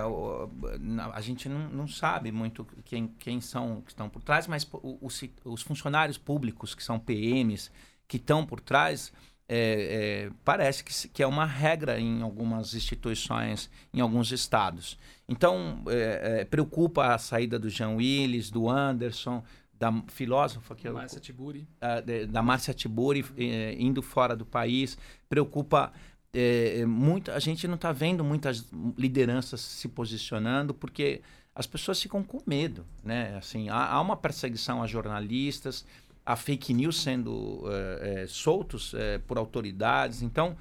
[1.13, 4.99] a gente não, não sabe muito quem, quem são que estão por trás, mas o-
[5.01, 7.71] o ci- os funcionários públicos, que são PMs,
[8.07, 9.13] que estão por trás,
[9.49, 14.99] é, é, parece que, que é uma regra em algumas instituições, em alguns estados.
[15.29, 19.43] Então, é, é, preocupa a saída do Jean Willis, do Anderson,
[19.81, 21.67] da filósofa que eu, Márcia Tiburi.
[21.81, 24.99] ah, de- da Márcia Tiburi eh, indo fora do país.
[25.29, 25.91] Preocupa
[26.35, 27.31] eh, muito.
[27.33, 31.23] A gente não está vendo muitas lideranças se posicionando porque
[31.55, 33.37] as pessoas ficam com medo, né?
[33.39, 35.85] Assim, há, há uma perseguição a jornalistas,
[36.27, 40.21] há fake news sendo eh, eh, soltos eh, por autoridades.
[40.21, 40.57] Então,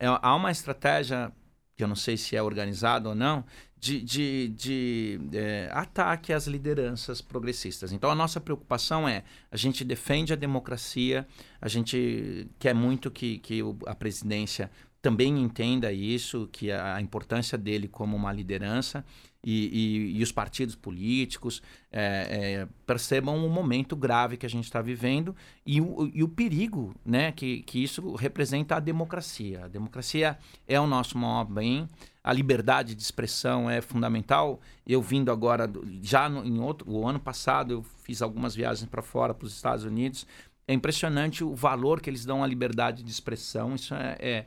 [0.00, 1.30] é, há uma estratégia
[1.76, 3.44] que eu não sei se é organizada ou não,
[3.84, 7.92] de, de, de eh, ataque às lideranças progressistas.
[7.92, 11.28] Então, a nossa preocupação é: a gente defende a democracia,
[11.60, 14.70] a gente quer muito que, que a presidência
[15.04, 19.04] também entenda isso, que a, importância dele como uma liderança
[19.44, 19.66] e,
[20.14, 21.62] e- e os partidos políticos
[21.92, 25.36] eh, eh, percebam o momento grave que a gente está vivendo
[25.66, 29.66] e o, e o perigo né, que, que isso representa a democracia.
[29.66, 31.86] A democracia é o nosso maior bem,
[32.22, 34.58] a liberdade de expressão é fundamental.
[34.86, 39.02] Eu vindo agora, já no, em outro, o ano passado, eu fiz algumas viagens para
[39.02, 40.26] fora, para os Estados Unidos.
[40.66, 43.74] É impressionante o valor que eles dão à liberdade de expressão.
[43.74, 44.46] Isso é, é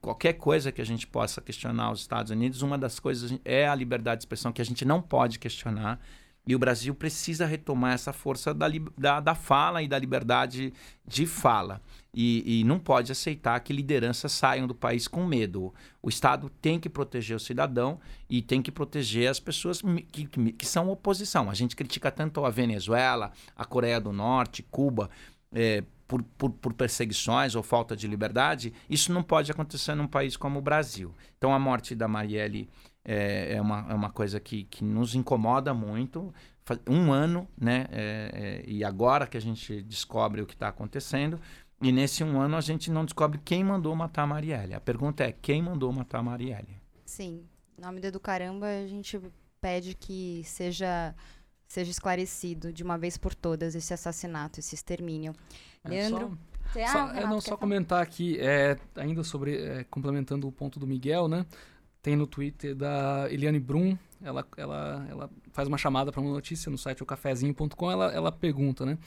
[0.00, 3.74] qualquer coisa que a gente possa questionar os Estados Unidos, uma das coisas é a
[3.74, 6.00] liberdade de expressão que a gente não pode questionar.
[6.46, 10.72] E o Brasil precisa retomar essa força da, da, da fala e da liberdade
[11.06, 11.82] de fala.
[12.14, 15.72] E, e, não pode aceitar que lideranças saiam do país com medo.
[16.02, 20.52] O Estado tem que proteger o cidadão e tem que proteger as pessoas que, que,
[20.52, 21.50] que são oposição.
[21.50, 25.10] A gente critica tanto a Venezuela, a Coreia do Norte, Cuba,
[25.52, 28.72] é, por, por, por, perseguições ou falta de liberdade.
[28.88, 31.14] Isso não pode acontecer num país como o Brasil.
[31.38, 32.68] Então, a morte da Marielle
[33.04, 36.34] é, é, uma, é uma coisa que, que nos incomoda muito.
[36.88, 37.86] Um ano, né?
[37.92, 41.40] É, é, e agora que a gente descobre o que está acontecendo,
[41.80, 44.74] e nesse um ano a gente não descobre quem mandou matar a Marielle.
[44.74, 46.76] A pergunta é: quem mandou matar a Marielle?
[47.04, 47.44] Sim.
[47.78, 49.20] Em nome do Caramba, a gente
[49.60, 51.14] pede que seja
[51.70, 55.32] seja esclarecido de uma vez por todas esse assassinato, esse extermínio.
[55.84, 56.36] É, Leandro?
[56.72, 60.80] Só, só, ah, é, não, só comentar aqui, é, ainda sobre, é, complementando o ponto
[60.80, 61.46] do Miguel, né?
[62.02, 66.68] Tem no Twitter da Eliane Brum, ela, ela, ela faz uma chamada para uma notícia
[66.70, 68.98] no site ocafezinho.com, ela, ela pergunta, né?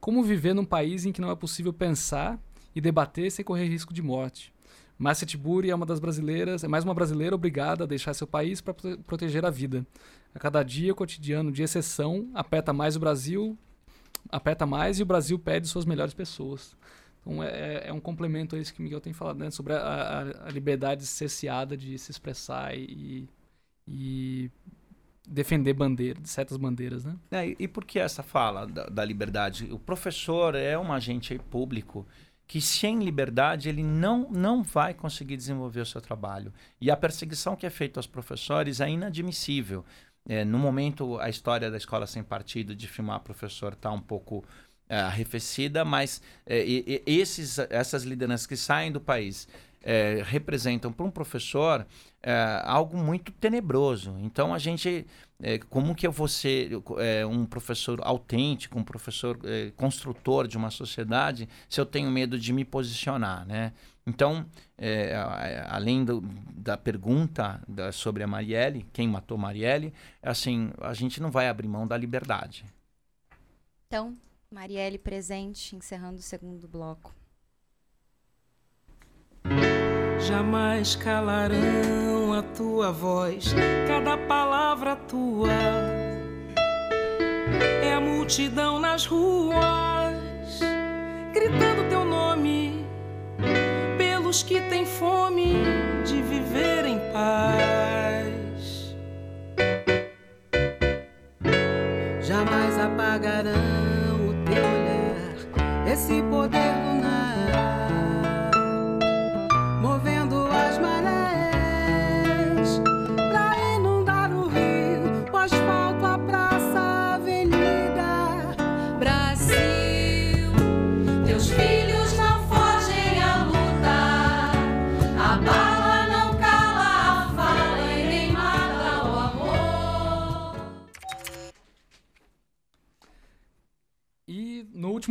[0.00, 2.36] Como viver num país em que não é possível pensar
[2.74, 4.52] e debater sem correr risco de morte?
[4.98, 8.60] Márcia Tiburi é uma das brasileiras, é mais uma brasileira obrigada a deixar seu país
[8.60, 8.74] para
[9.06, 9.86] proteger a vida.
[10.34, 13.58] A cada dia cotidiano de exceção, aperta mais o Brasil,
[14.30, 16.76] aperta mais e o Brasil pede suas melhores pessoas.
[17.20, 19.50] Então é, é, é um complemento a isso que o Miguel tem falado, né?
[19.50, 23.28] Sobre a, a, a liberdade cesseada de se expressar e,
[23.86, 24.50] e
[25.26, 27.16] defender bandeira, certas bandeiras, né?
[27.30, 29.68] É, e por que essa fala da, da, liberdade?
[29.70, 32.06] O professor é um agente público
[32.46, 36.50] que sem liberdade ele não, não vai conseguir desenvolver o seu trabalho.
[36.80, 39.84] E a perseguição que é feita aos professores é inadmissível.
[40.28, 44.44] É, no momento, a história da escola sem partido de filmar professor está um pouco
[44.88, 46.64] é, arrefecida, mas é,
[47.06, 49.48] esses, essas lideranças que saem do país
[49.82, 51.86] é, representam para um professor
[52.22, 54.16] é, algo muito tenebroso.
[54.20, 55.06] Então a gente,
[55.40, 56.72] é, como que eu vou ser
[57.30, 59.38] um professor autêntico, um professor
[59.76, 63.72] construtor de uma sociedade, se eu tenho medo de me posicionar, né?
[64.08, 64.46] Então,
[64.78, 65.14] é,
[65.68, 66.22] além do,
[66.56, 69.92] da pergunta da, sobre a Marielle, quem matou Marielle,
[70.22, 72.64] assim, a gente não vai abrir mão da liberdade.
[73.86, 74.16] Então,
[74.50, 77.14] Marielle presente, encerrando o segundo bloco.
[80.26, 83.52] Jamais calarão a tua voz,
[83.86, 85.52] cada palavra tua.
[87.82, 89.58] É a multidão nas ruas,
[91.32, 92.87] gritando teu nome,
[94.28, 95.54] pelos que têm fome
[96.04, 98.17] de viver em paz.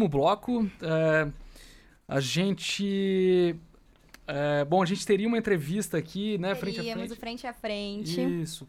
[0.08, 1.30] Último bloco, é,
[2.08, 3.56] a gente.
[4.26, 6.56] É, bom, a gente teria uma entrevista aqui, né?
[6.56, 7.16] Teríamos frente a frente.
[7.20, 8.42] frente a frente.
[8.42, 8.68] Isso.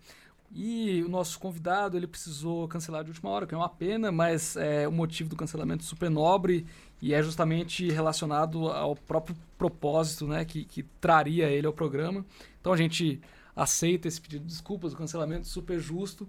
[0.55, 4.57] E o nosso convidado, ele precisou cancelar de última hora, que é uma pena, mas
[4.57, 6.65] é, o motivo do cancelamento super nobre
[7.03, 12.25] e é justamente relacionado ao próprio propósito, né, que, que traria ele ao programa.
[12.61, 13.21] Então a gente
[13.55, 16.27] aceita esse pedido de desculpas, o cancelamento super justo.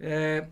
[0.00, 0.48] É,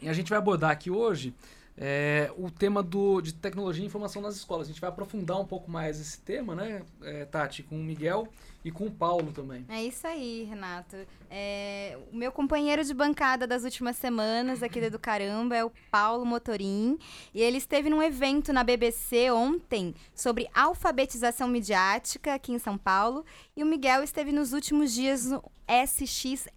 [0.00, 1.34] e a gente vai abordar aqui hoje
[1.76, 4.66] é, o tema do, de tecnologia e informação nas escolas.
[4.66, 8.28] A gente vai aprofundar um pouco mais esse tema, né, é, Tati, com o Miguel
[8.66, 9.64] e com o Paulo também.
[9.68, 10.96] É isso aí, Renato.
[11.30, 16.26] É, o meu companheiro de bancada das últimas semanas aqui do Caramba é o Paulo
[16.26, 16.98] Motorim.
[17.32, 23.24] E ele esteve num evento na BBC ontem sobre alfabetização midiática aqui em São Paulo.
[23.56, 26.52] E o Miguel esteve nos últimos dias no SXSW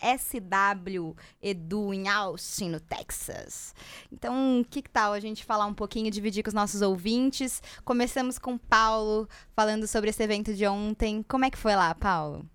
[1.42, 3.74] Edu em Austin, no Texas.
[4.12, 7.62] Então, que tal a gente falar um pouquinho, dividir com os nossos ouvintes?
[7.84, 11.24] Começamos com o Paulo falando sobre esse evento de ontem.
[11.28, 12.50] Como é que foi lá, Paulo?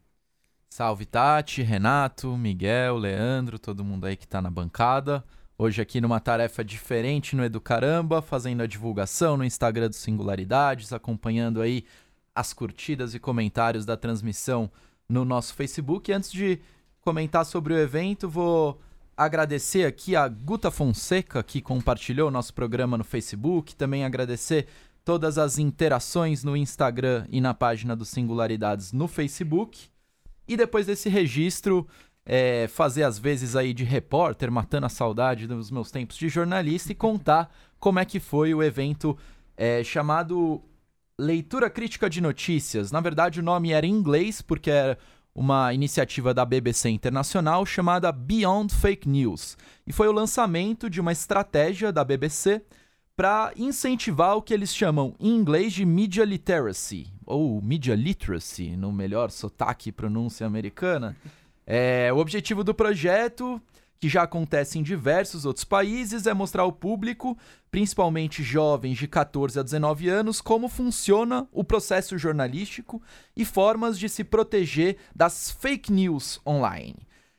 [0.69, 5.23] Salve Tati, Renato, Miguel, Leandro, todo mundo aí que tá na bancada.
[5.57, 11.61] Hoje aqui numa tarefa diferente no Educaramba, fazendo a divulgação no Instagram do Singularidades, acompanhando
[11.61, 11.85] aí
[12.35, 14.69] as curtidas e comentários da transmissão
[15.09, 16.11] no nosso Facebook.
[16.11, 16.59] E antes de
[17.01, 18.81] comentar sobre o evento, vou
[19.17, 23.77] agradecer aqui a Guta Fonseca, que compartilhou nosso programa no Facebook.
[23.77, 24.67] Também agradecer
[25.05, 29.89] todas as interações no Instagram e na página do Singularidades no Facebook.
[30.49, 31.87] E depois desse registro,
[32.25, 36.93] é, fazer às vezes aí de repórter, matando a saudade dos meus tempos de jornalista
[36.93, 39.17] e contar como é que foi o evento
[39.57, 40.63] é, chamado
[41.19, 42.91] Leitura Crítica de Notícias.
[42.91, 44.99] Na verdade, o nome era em inglês, porque era
[45.35, 49.57] uma iniciativa da BBC Internacional chamada Beyond Fake News.
[49.87, 52.63] E foi o lançamento de uma estratégia da BBC
[53.17, 58.93] para incentivar o que eles chamam em inglês de media literacy, ou media literacy, no
[58.93, 61.17] melhor sotaque e pronúncia americana.
[61.67, 63.61] É, o objetivo do projeto
[64.05, 67.39] que já acontece em diversos outros países, é mostrar ao público,
[67.71, 73.01] principalmente jovens de 14 a 19 anos, como funciona o processo jornalístico
[73.35, 76.97] e formas de se proteger das fake news online.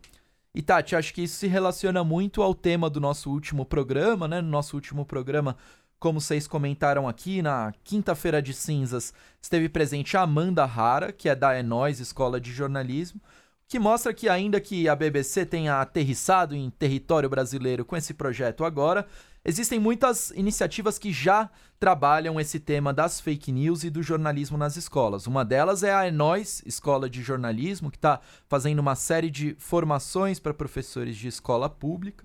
[0.54, 4.40] E Tati, acho que isso se relaciona muito ao tema do nosso último programa, né?
[4.40, 5.56] No nosso último programa,
[6.02, 11.34] como vocês comentaram aqui, na quinta-feira de cinzas, esteve presente a Amanda Rara, que é
[11.36, 13.20] da Enóis Escola de Jornalismo,
[13.68, 18.64] que mostra que ainda que a BBC tenha aterrissado em território brasileiro com esse projeto
[18.64, 19.06] agora,
[19.44, 21.50] Existem muitas iniciativas que já
[21.80, 25.26] trabalham esse tema das fake news e do jornalismo nas escolas.
[25.26, 30.38] Uma delas é a Enóis Escola de Jornalismo, que está fazendo uma série de formações
[30.38, 32.24] para professores de escola pública.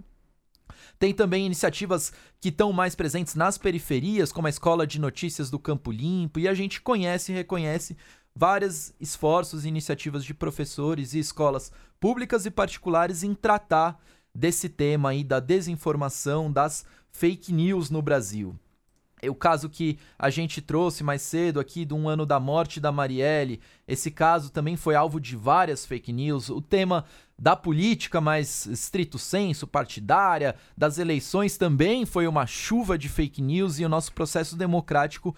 [0.99, 5.59] Tem também iniciativas que estão mais presentes nas periferias, como a Escola de Notícias do
[5.59, 7.95] Campo Limpo, e a gente conhece e reconhece
[8.35, 13.99] vários esforços e iniciativas de professores e escolas públicas e particulares em tratar
[14.33, 18.55] desse tema aí da desinformação, das fake news no Brasil.
[19.23, 22.91] O caso que a gente trouxe mais cedo aqui de um ano da morte da
[22.91, 26.49] Marielle, esse caso também foi alvo de várias fake news.
[26.49, 27.03] O tema
[27.37, 33.79] da política mais estrito senso, partidária, das eleições também foi uma chuva de fake news
[33.79, 35.35] e o nosso processo democrático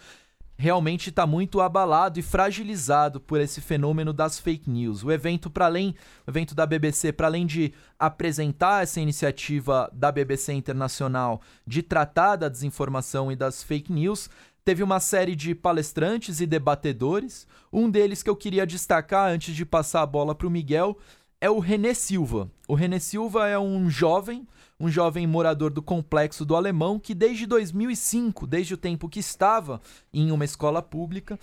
[0.60, 5.06] realmente está muito abalado e fragilizado por esse fenômeno das fake news.
[5.06, 5.96] O evento para além,
[6.28, 12.36] o evento da BBC, para além de apresentar essa iniciativa da BBC Internacional de tratar
[12.36, 14.30] da desinformação e das fake news,
[14.66, 17.48] teve uma série de palestrantes e debatedores.
[17.72, 20.98] Um deles que eu queria destacar antes de passar a bola para o Miguel
[21.40, 22.52] é o René Silva.
[22.68, 24.46] O René Silva é um jovem
[24.80, 29.82] um jovem morador do complexo do Alemão que desde 2005, desde o tempo que estava
[30.14, 31.38] em uma escola pública,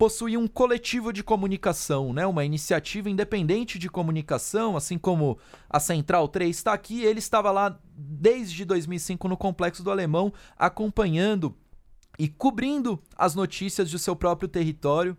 [0.00, 2.26] possui um coletivo de comunicação, né?
[2.26, 5.38] uma iniciativa independente de comunicação, assim como
[5.68, 11.54] a Central 3 está aqui, ele estava lá desde 2005 no Complexo do Alemão, acompanhando
[12.18, 15.16] e cobrindo as notícias do seu próprio território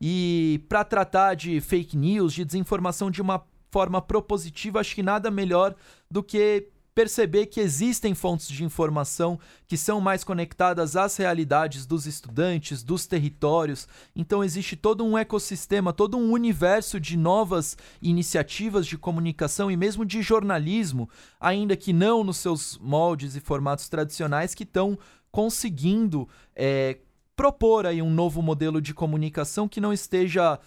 [0.00, 5.30] e para tratar de fake news, de desinformação de uma forma propositiva, acho que nada
[5.30, 5.76] melhor
[6.10, 12.06] do que perceber que existem fontes de informação que são mais conectadas às realidades dos
[12.06, 13.88] estudantes, dos territórios.
[14.14, 20.04] Então existe todo um ecossistema, todo um universo de novas iniciativas de comunicação e mesmo
[20.04, 21.08] de jornalismo,
[21.40, 24.96] ainda que não nos seus moldes e formatos tradicionais, que estão
[25.32, 26.98] conseguindo é,
[27.34, 30.60] propor aí um novo modelo de comunicação que não esteja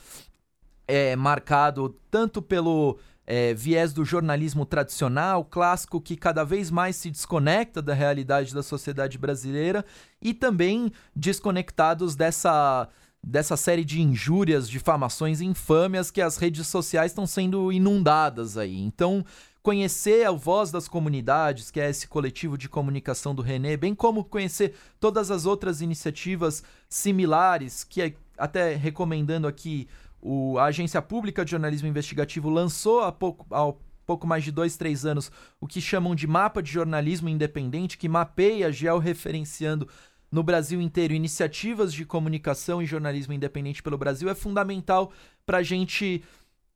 [0.86, 2.97] é, marcado tanto pelo
[3.28, 8.63] é, viés do jornalismo tradicional, clássico, que cada vez mais se desconecta da realidade da
[8.63, 9.86] sociedade brasileira
[10.21, 12.88] e também desconectados dessa
[13.21, 18.80] dessa série de injúrias, difamações infâmias que as redes sociais estão sendo inundadas aí.
[18.80, 19.25] Então,
[19.61, 24.23] conhecer a voz das comunidades, que é esse coletivo de comunicação do René, bem como
[24.23, 29.89] conhecer todas as outras iniciativas similares, que é, até recomendando aqui
[30.22, 33.74] o, a Agência Pública de Jornalismo Investigativo lançou há pouco, há
[34.05, 38.09] pouco mais de dois, três anos o que chamam de mapa de jornalismo independente, que
[38.09, 39.88] mapeia, georreferenciando
[40.32, 45.11] no Brasil inteiro iniciativas de comunicação e jornalismo independente pelo Brasil, é fundamental
[45.45, 46.24] para a gente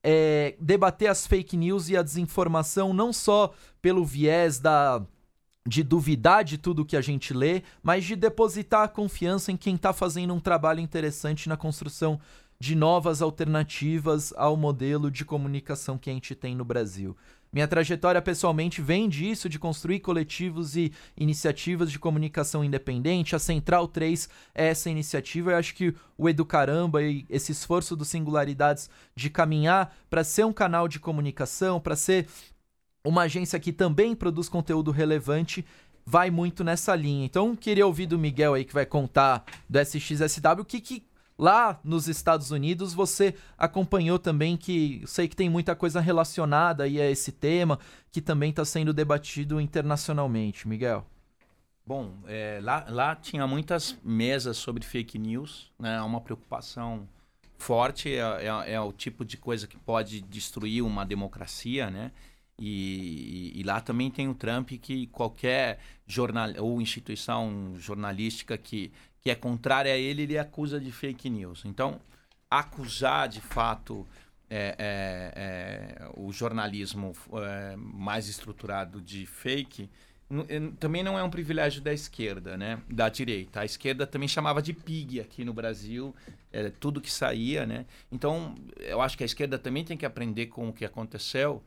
[0.03, 5.01] é, debater as fake news e a desinformação, não só pelo viés da
[5.63, 9.75] de duvidar de tudo que a gente lê, mas de depositar a confiança em quem
[9.75, 12.19] está fazendo um trabalho interessante na construção
[12.61, 17.17] de novas alternativas ao modelo de comunicação que a gente tem no Brasil.
[17.51, 23.35] Minha trajetória pessoalmente vem disso, de construir coletivos e iniciativas de comunicação independente.
[23.35, 25.49] A Central 3 é essa iniciativa.
[25.49, 30.53] Eu acho que o Educaramba e esse esforço do Singularidades de caminhar para ser um
[30.53, 32.27] canal de comunicação, para ser
[33.03, 35.65] uma agência que também produz conteúdo relevante,
[36.05, 37.25] vai muito nessa linha.
[37.25, 41.10] Então, queria ouvir do Miguel aí, que vai contar do SXSW, o que, que
[41.41, 47.01] Lá nos Estados Unidos você acompanhou também que sei que tem muita coisa relacionada aí
[47.01, 47.79] a esse tema
[48.11, 51.03] que também está sendo debatido internacionalmente, Miguel.
[51.83, 55.99] Bom, é, lá, lá tinha muitas mesas sobre fake news, né?
[56.03, 57.07] Uma preocupação
[57.57, 62.11] forte, é, é, é, o tipo de coisa que pode destruir uma democracia, né?
[62.59, 68.91] E, e, e, lá também tem o Trump que qualquer jornal ou instituição jornalística que
[69.21, 71.63] que é contrária a ele, ele acusa de fake news.
[71.65, 72.01] Então,
[72.49, 74.05] acusar de fato
[74.49, 79.89] é, é, é, o jornalismo é, mais estruturado de fake
[80.79, 82.81] também não é um privilégio da esquerda, né?
[82.89, 83.61] Da direita.
[83.61, 86.15] A esquerda também chamava de pig aqui no Brasil,
[86.51, 87.85] é, tudo que saía, né?
[88.11, 91.61] Então, eu acho que a esquerda também tem que aprender com o que aconteceu,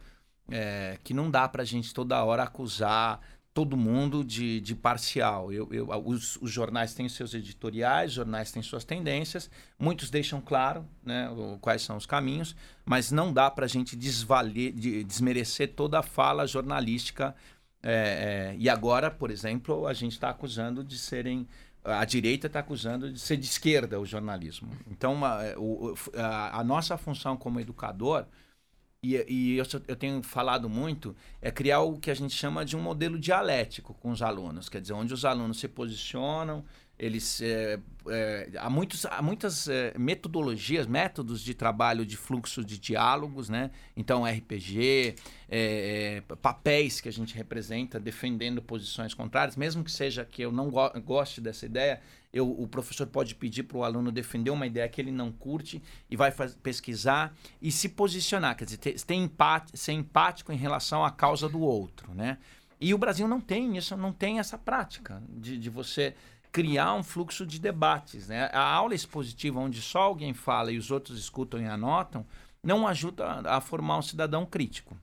[0.51, 3.21] é, que não dá para a gente toda hora acusar
[3.55, 5.53] todo mundo de, de parcial.
[5.53, 9.49] Eu, eu, os, os, jornais têm seus editoriais, jornais têm suas tendências,
[9.79, 11.31] muitos deixam claro né,
[11.61, 16.03] quais são os caminhos, mas não dá para a gente desvaler, de, desmerecer toda a
[16.03, 17.35] fala jornalística.
[17.81, 21.47] É, é, e agora, por exemplo, a gente está acusando de serem.
[21.85, 24.71] A direita está acusando de ser de esquerda o jornalismo.
[24.91, 25.41] Então, a,
[26.17, 28.27] a, a nossa função como educador
[29.05, 32.77] e, e eu, eu, tenho falado muito, é criar o que a gente chama de
[32.77, 36.65] um modelo dialético com os alunos, quer dizer, onde os alunos se posicionam,
[36.99, 42.79] eles é, é, há, muitos, há muitas é, metodologias, métodos de trabalho de fluxo de
[42.79, 43.73] diálogos, né?
[43.97, 45.17] Então, RPG,
[45.49, 50.53] é, é, papéis que a gente representa defendendo posições contrárias, mesmo que seja que eu
[50.53, 52.01] não go goste dessa ideia,
[52.35, 55.81] eu, o professor pode pedir para o aluno defender uma ideia que ele não curte
[56.11, 57.33] e vai faz, pesquisar
[57.63, 59.31] e se posicionar, quer dizer, ter, ter
[59.73, 62.39] ser empático em relação à causa do outro, né?
[62.81, 66.17] E o Brasil não tem isso, não tem essa prática de, de você
[66.51, 68.51] criar um fluxo de debates, né?
[68.53, 72.27] A aula expositiva onde só alguém fala e os outros escutam e anotam
[72.65, 74.97] não ajuda a, a formar um cidadão crítico.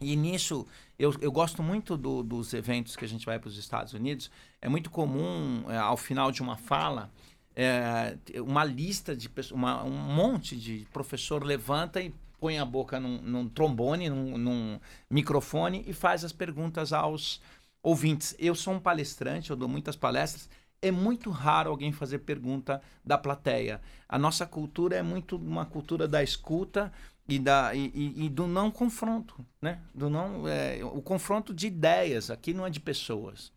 [0.00, 0.66] E nisso,
[0.98, 4.30] eu, eu gosto muito do, dos eventos que a gente vai para os Estados Unidos.
[4.60, 7.10] É muito comum, é, ao final de uma fala,
[7.54, 13.20] é, uma lista de pessoas, um monte de professor levanta e põe a boca num,
[13.22, 14.80] num trombone, num, num,
[15.10, 17.40] microfone e faz as perguntas aos
[17.82, 18.34] ouvintes.
[18.38, 20.48] Eu sou um palestrante, eu dou muitas palestras.
[20.82, 23.80] É muito raro alguém fazer pergunta da plateia.
[24.08, 26.92] A nossa cultura é muito uma cultura da escuta,
[27.28, 27.90] e, da, e,
[28.24, 29.80] e, do não confronto, né?
[29.92, 33.52] Do não, é, o confronto de ideias, aqui não é de pessoas.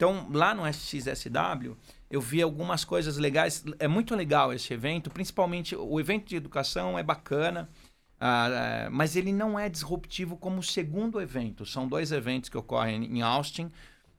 [0.00, 1.76] Então, lá no SXSW,
[2.10, 3.62] eu vi algumas coisas legais.
[3.78, 7.68] É muito legal esse evento, principalmente o evento de educação é bacana,
[8.16, 11.66] uh, mas ele não é disruptivo como o segundo evento.
[11.66, 13.70] São dois eventos que ocorrem em Austin,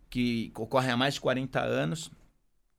[0.07, 2.11] que ocorrem há mais de 40 anos.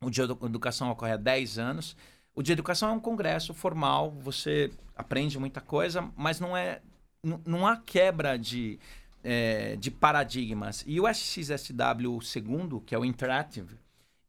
[0.00, 1.96] O de educação ocorre há 10 anos.
[2.36, 6.80] O de educação é um congresso formal, você aprende muita coisa, mas não é
[7.46, 8.80] não há quebra de,
[9.22, 10.84] é, de paradigmas.
[10.86, 13.76] E o SXSW segundo, que é o Interactive,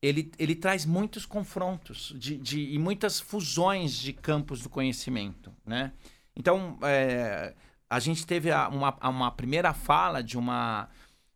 [0.01, 5.51] ele, ele traz muitos confrontos de, de, e muitas fusões de campos do conhecimento.
[5.65, 5.93] Né?
[6.35, 7.53] Então, é,
[7.89, 10.89] a gente teve uma, uma primeira fala de uma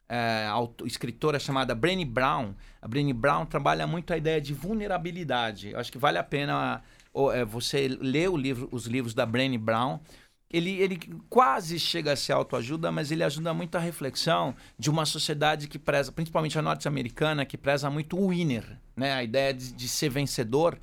[0.09, 0.47] é,
[0.85, 2.53] escritora chamada Brené Brown.
[2.81, 5.69] A Brené Brown trabalha muito a ideia de vulnerabilidade.
[5.69, 6.81] Eu acho que vale a pena
[7.13, 9.99] ou, é, você ler livro, os livros da Brené Brown.
[10.49, 15.05] Ele, ele quase chega a ser autoajuda, mas ele ajuda muito a reflexão de uma
[15.05, 19.13] sociedade que preza, principalmente a norte-americana, que preza muito o winner, né?
[19.13, 20.79] a ideia de, de ser vencedor.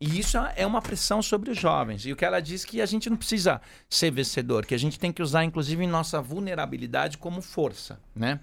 [0.00, 2.06] E isso é uma pressão sobre os jovens.
[2.06, 3.60] E o que ela diz que a gente não precisa
[3.90, 8.38] ser vencedor, que a gente tem que usar, inclusive, nossa vulnerabilidade como força, né?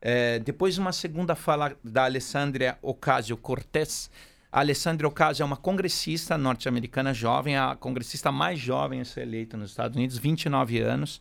[0.00, 4.10] É, depois, uma segunda fala da Alessandria Ocasio-Cortez,
[4.52, 9.56] A Alessandra Ocasio é uma congressista norte-americana jovem, a congressista mais jovem a ser eleita
[9.56, 11.20] nos Estados Unidos, 29 anos.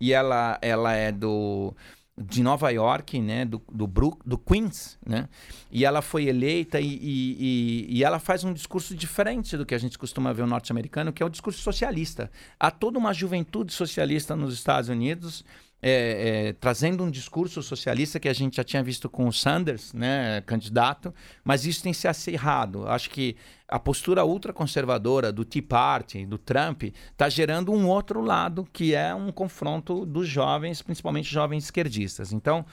[0.00, 1.74] E ela, ela é do
[2.22, 5.26] de Nova York, né, do, do, Brook, do Queens, né,
[5.70, 9.78] e ela foi eleita e, e, e, ela faz um discurso diferente do que a
[9.78, 12.30] gente costuma ver o norte-americano, que é o discurso socialista.
[12.58, 15.44] Há toda uma juventude socialista nos Estados Unidos
[15.82, 19.92] é, é, trazendo um discurso socialista que a gente já tinha visto com o Sanders,
[19.92, 22.86] né, candidato, mas isso tem se acirrado.
[22.86, 28.68] Acho que a postura ultraconservadora do Tea Party, do Trump, está gerando um outro lado,
[28.72, 32.32] que é um confronto dos jovens, principalmente jovens esquerdistas.
[32.32, 32.66] Então,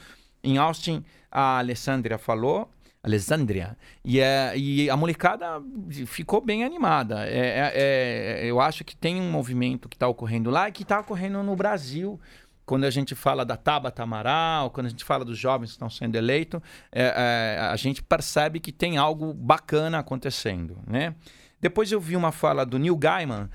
[0.44, 2.70] em Austin, a Alessandria falou,
[3.04, 3.78] Alessandria.
[4.04, 5.62] E, é, e a molecada
[6.06, 7.26] ficou bem animada.
[7.26, 10.84] É, é, é eu acho que tem um movimento que está ocorrendo lá e que
[10.84, 12.20] está ocorrendo no Brasil
[12.68, 15.90] quando a gente fala da Tabata Amaral, quando a gente fala dos jovens que estão
[15.90, 16.60] sendo eleitos,
[16.92, 21.16] é, é, a gente percebe que tem algo bacana acontecendo, né?
[21.62, 23.50] Depois eu vi uma fala do Neil Gaiman.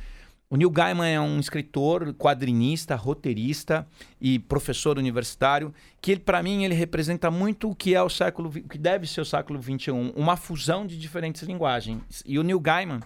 [0.48, 3.86] O Neil Gaiman é um escritor, quadrinista, roteirista
[4.18, 8.68] e professor universitário, que para mim ele representa muito o que é o século, o
[8.68, 12.24] que deve ser o século 21, uma fusão de diferentes linguagens.
[12.24, 13.00] E o Neil Gaiman,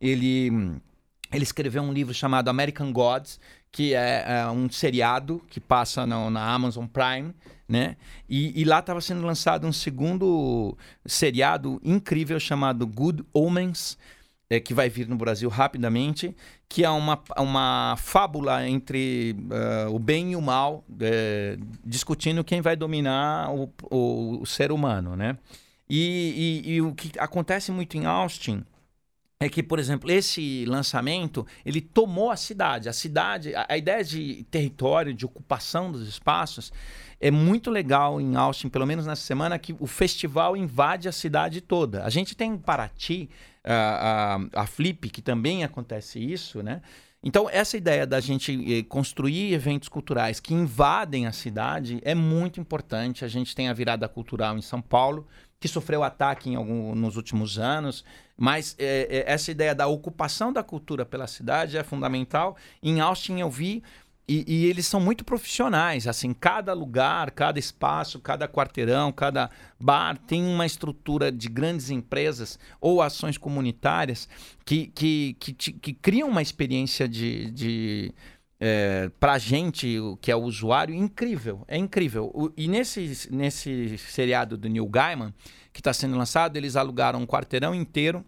[0.00, 0.80] ele
[1.32, 3.40] ele escreveu um livro chamado American Gods,
[3.72, 7.34] que é, é um seriado que passa no, na Amazon Prime,
[7.66, 7.96] né?
[8.28, 13.96] E, e lá estava sendo lançado um segundo seriado incrível chamado Good Omens,
[14.50, 16.36] é, que vai vir no Brasil rapidamente,
[16.68, 19.34] que é uma, uma fábula entre
[19.86, 24.70] uh, o bem e o mal, é, discutindo quem vai dominar o, o, o ser
[24.70, 25.38] humano, né?
[25.88, 28.64] E, e, e, o que acontece muito em Austin
[29.44, 32.88] é que, por exemplo, esse lançamento, ele tomou a cidade.
[32.88, 36.72] A cidade, a, a, ideia de território, de ocupação dos espaços,
[37.20, 41.60] é muito legal em Austin, pelo menos nessa semana, que o festival invade a cidade
[41.60, 42.04] toda.
[42.04, 43.28] A gente tem em Paraty,
[43.64, 46.80] a, a, a Flip, que também acontece isso, né?
[47.24, 52.60] Então, essa ideia da gente eh, construir eventos culturais que invadem a cidade é muito
[52.60, 53.24] importante.
[53.24, 55.26] A gente tem a virada cultural em São Paulo,
[55.60, 58.04] que sofreu ataque em algum, nos últimos anos,
[58.42, 62.56] mas é, é, essa ideia da ocupação da cultura pela cidade é fundamental.
[62.82, 63.84] Em Austin eu vi
[64.26, 70.18] e, e, eles são muito profissionais, assim, cada lugar, cada espaço, cada quarteirão, cada bar
[70.18, 74.28] tem uma estrutura de grandes empresas ou ações comunitárias
[74.64, 78.12] que, que, que, que criam uma experiência de, de
[78.58, 81.64] é, para a gente, que é o usuário, incrível.
[81.68, 82.28] É incrível.
[82.34, 85.32] O, e nesse, nesse seriado do Neil Gaiman,
[85.72, 88.24] que está sendo lançado, eles alugaram um quarteirão inteiro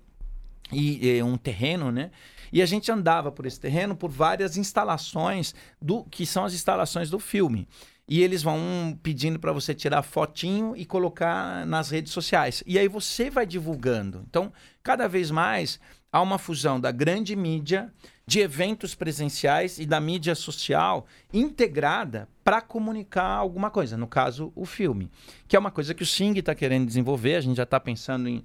[0.75, 2.11] e, e, um terreno, né?
[2.53, 7.11] E a gente andava por esse terreno por várias instalações do que são as instalações
[7.11, 7.67] do filme.
[8.07, 12.63] E eles vão pedindo para você tirar fotinho e colocar nas redes sociais.
[12.67, 14.25] E aí você vai divulgando.
[14.29, 14.53] Então,
[14.83, 15.81] cada vez mais
[16.13, 17.93] há uma fusão da grande mídia
[18.27, 24.65] de eventos presenciais e da mídia social integrada para comunicar alguma coisa, no caso, o
[24.65, 25.11] filme,
[25.49, 28.29] que é uma coisa que o Sing está querendo desenvolver, a gente já está pensando
[28.29, 28.45] em.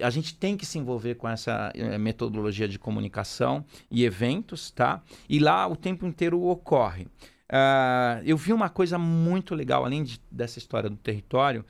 [0.00, 5.02] A gente tem que se envolver com essa é, metodologia de comunicação e eventos, tá?
[5.28, 7.06] E lá o tempo inteiro ocorre.
[7.52, 11.64] Uh, eu vi uma coisa muito legal, além de, dessa história do território,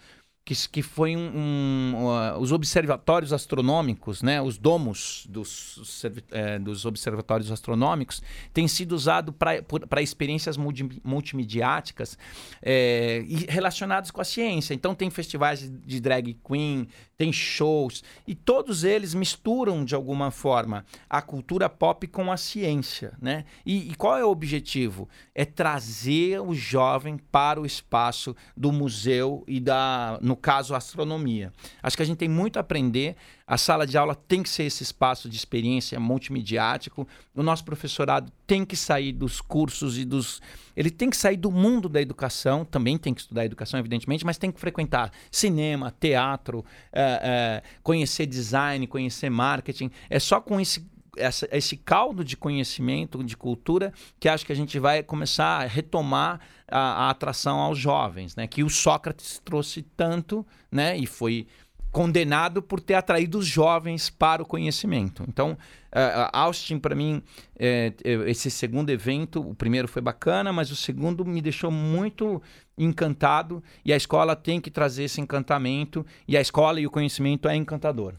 [0.45, 6.85] que, que foi um, um uh, os observatórios astronômicos, né, os domos dos, é, dos
[6.85, 8.23] observatórios astronômicos,
[8.53, 12.19] têm sido usados para experiências multi, multimediáticas
[12.63, 14.75] é, relacionadas com a ciência.
[14.75, 20.85] Então, tem festivais de drag queen, tem shows, e todos eles misturam, de alguma forma,
[21.09, 23.13] a cultura pop com a ciência.
[23.21, 23.45] Né?
[23.65, 25.09] E, e qual é o objetivo?
[25.35, 31.53] É trazer o jovem para o espaço do museu e da no caso, astronomia.
[31.83, 33.17] Acho que a gente tem muito a aprender.
[33.45, 37.07] A sala de aula tem que ser esse espaço de experiência multimediático.
[37.35, 40.41] O nosso professorado tem que sair dos cursos e dos.
[40.77, 44.39] Ele tem que sair do mundo da educação, também tem que estudar educação, evidentemente, mas
[44.39, 49.91] tem que frequentar cinema, teatro, é, é, conhecer design, conhecer marketing.
[50.09, 50.89] É só com esse
[51.21, 55.67] essa, esse caldo de conhecimento, de cultura, que acho que a gente vai começar a
[55.67, 58.47] retomar a, a atração aos jovens, né?
[58.47, 60.97] Que o Sócrates trouxe tanto, né?
[60.97, 61.47] E foi
[61.91, 65.25] condenado por ter atraído os jovens para o conhecimento.
[65.29, 67.23] Então, uh, Austin, para mim,
[67.59, 67.93] é,
[68.27, 72.41] esse segundo evento, o primeiro foi bacana, mas o segundo me deixou muito
[72.79, 77.49] encantado e a escola tem que trazer esse encantamento e a escola e o conhecimento
[77.49, 78.15] é encantador.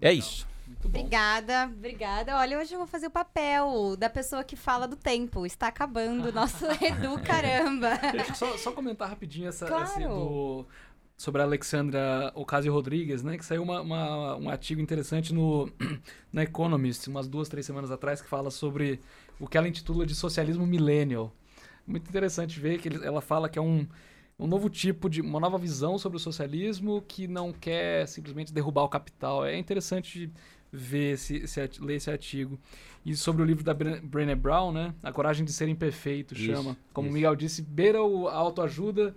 [0.00, 0.49] É isso.
[0.84, 2.36] Obrigada, obrigada.
[2.36, 5.44] Olha, hoje eu vou fazer o papel da pessoa que fala do tempo.
[5.46, 7.96] Está acabando o nosso Edu Caramba.
[8.12, 9.84] Deixa eu só, só comentar rapidinho essa, claro.
[9.84, 10.66] esse do
[11.16, 13.36] sobre a Alexandra Ocasio-Rodrigues, né?
[13.36, 15.70] Que saiu uma, uma- um artigo interessante no
[16.32, 19.00] na Economist, umas duas, três semanas atrás, que fala sobre
[19.38, 21.30] o que ela intitula de socialismo millennial.
[21.86, 23.86] Muito interessante ver que ele- ela fala que é um,
[24.38, 25.20] um novo tipo de...
[25.20, 29.44] uma nova visão sobre o socialismo que não quer simplesmente derrubar o capital.
[29.44, 30.32] É interessante
[30.72, 32.58] ver esse, esse ler esse artigo.
[33.04, 34.94] E sobre o livro da Bre- Brené Brown, né?
[35.02, 36.76] A Coragem de Ser Imperfeito, Isso, chama.
[36.92, 37.14] Como o isso.
[37.14, 39.14] Miguel disse, beira o, a autoajuda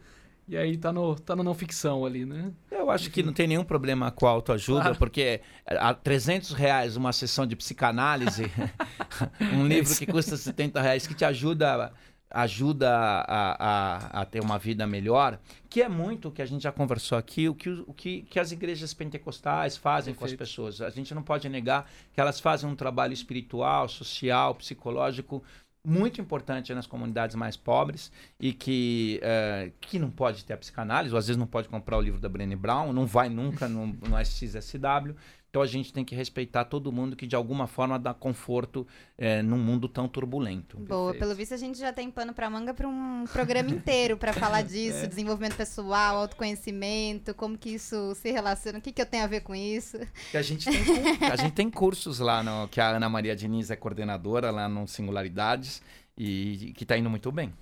[0.48, 2.52] e aí tá no, tá na não ficção ali, né?
[2.72, 4.98] Eu acho que não tem nenhum problema com a autoajuda, Claro.
[4.98, 8.52] porque a 300 reais uma sessão de psicanálise,
[9.54, 11.94] um livro que custa 70 reais, que te ajuda,
[12.34, 16.64] ajuda a, a, a ter uma vida melhor, que é muito o que a gente
[16.64, 20.40] já conversou aqui, o que, o que, que as igrejas pentecostais fazem com as Perfeito.
[20.40, 20.82] pessoas.
[20.82, 25.44] A gente não pode negar que elas fazem um trabalho espiritual, social, psicológico
[25.86, 28.10] muito importante nas comunidades mais pobres
[28.40, 31.98] e que, eh, que não pode ter a psicanálise, ou às vezes não pode comprar
[31.98, 35.14] o livro da Brené Brown, não vai nunca no, no SXSW.
[35.54, 39.44] Então a gente tem que respeitar todo mundo que de alguma forma dá conforto eh,
[39.44, 40.78] num mundo tão turbulento.
[40.80, 41.20] Boa, Perfeito.
[41.20, 44.64] pelo visto a gente já tem pano pra manga pra um programa inteiro pra falar
[44.66, 49.28] disso, desenvolvimento pessoal, autoconhecimento, como que isso se relaciona, o que, que eu tenho a
[49.28, 50.00] ver com isso.
[50.32, 50.82] Que a gente tem,
[51.32, 54.88] a gente tem cursos lá, no, que a Ana Maria Diniz é coordenadora lá no
[54.88, 55.84] Singularidades
[56.18, 57.54] e que está indo muito bem.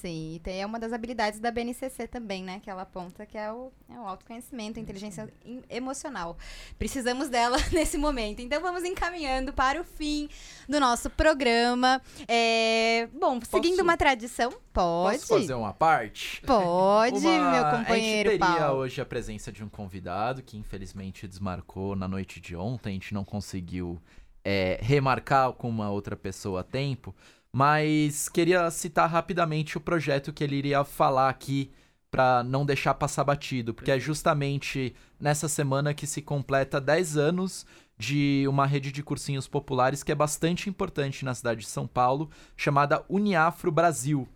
[0.00, 2.60] Sim, e tem é uma das habilidades da BNCC também, né?
[2.62, 6.36] Que ela aponta que é o, é o autoconhecimento, a inteligência em- emocional.
[6.78, 8.40] Precisamos dela nesse momento.
[8.40, 10.28] Então vamos encaminhando para o fim
[10.68, 12.02] do nosso programa.
[12.28, 15.18] É, Bom, seguindo uma tradição, pode.
[15.20, 16.42] Posso fazer uma parte?
[16.42, 18.80] Pode, Uma- meu A companheiro gente teria Paulo.
[18.80, 22.90] hoje a presença de um convidado que infelizmente desmarcou na noite de ontem.
[22.90, 24.00] A gente não conseguiu
[24.44, 27.14] é, remarcar com uma outra pessoa a tempo.
[27.54, 31.70] Mas queria citar rapidamente o projeto que ele iria falar aqui
[32.10, 37.64] para não deixar passar batido, porque é justamente nessa semana que se completa 10 anos
[37.96, 42.28] de uma rede de cursinhos populares que é bastante importante na cidade de São Paulo,
[42.56, 44.28] chamada Uniafro Brasil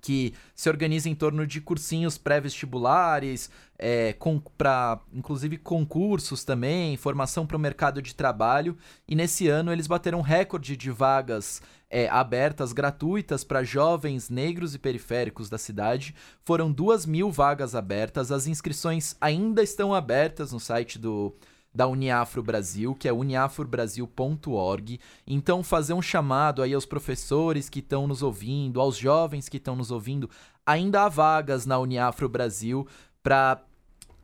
[0.00, 4.14] que se organiza em torno de cursinhos pré-vestibulares, é,
[4.56, 8.76] para inclusive concursos também, formação para o mercado de trabalho.
[9.08, 14.78] E nesse ano eles bateram recorde de vagas é, abertas, gratuitas para jovens negros e
[14.78, 16.14] periféricos da cidade.
[16.44, 18.30] Foram duas mil vagas abertas.
[18.30, 21.34] As inscrições ainda estão abertas no site do
[21.74, 25.00] da Uniafro Brasil, que é uniafrobrasil.org.
[25.26, 29.76] Então, fazer um chamado aí aos professores que estão nos ouvindo, aos jovens que estão
[29.76, 30.28] nos ouvindo,
[30.66, 32.86] ainda há vagas na Uniafro Brasil
[33.22, 33.62] para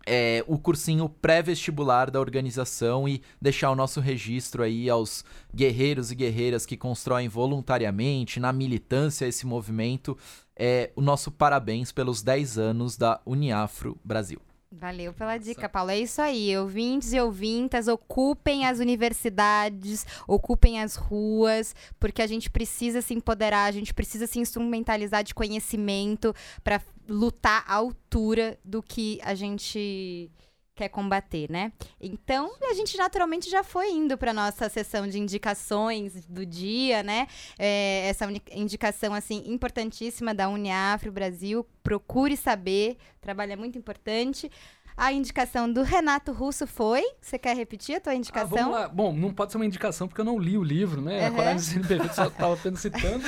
[0.07, 6.14] é, o cursinho pré-vestibular da organização e deixar o nosso registro aí aos guerreiros e
[6.14, 10.16] guerreiras que constroem voluntariamente, na militância, esse movimento.
[10.55, 14.45] É, o nosso parabéns pelos 10 anos da Uniafro Brasil.
[14.71, 15.91] Valeu pela dica, Paulo.
[15.91, 16.57] É isso aí.
[16.59, 23.64] Ouvintes e ouvintas, ocupem as universidades, ocupem as ruas, porque a gente precisa se empoderar,
[23.64, 30.31] a gente precisa se instrumentalizar de conhecimento para lutar à altura do que a gente
[30.77, 31.72] quer combater, né?
[32.01, 37.27] Então, a gente naturalmente já foi indo para nossa sessão de indicações do dia, né?
[37.59, 44.51] É, essa indicação assim importantíssima da Uniafro Brasil, procure saber, trabalho é muito importante.
[44.99, 47.03] A indicação do Renato Russo foi?
[47.20, 48.70] Você quer repetir a tua Ah, indicação?
[48.70, 48.89] lá.
[48.89, 51.27] Bom, não pode ser uma indicação porque eu não li o livro, né?
[51.27, 51.37] A Uhum.
[51.37, 53.22] Coragem de Ser Imperfeito só estava apenas citando.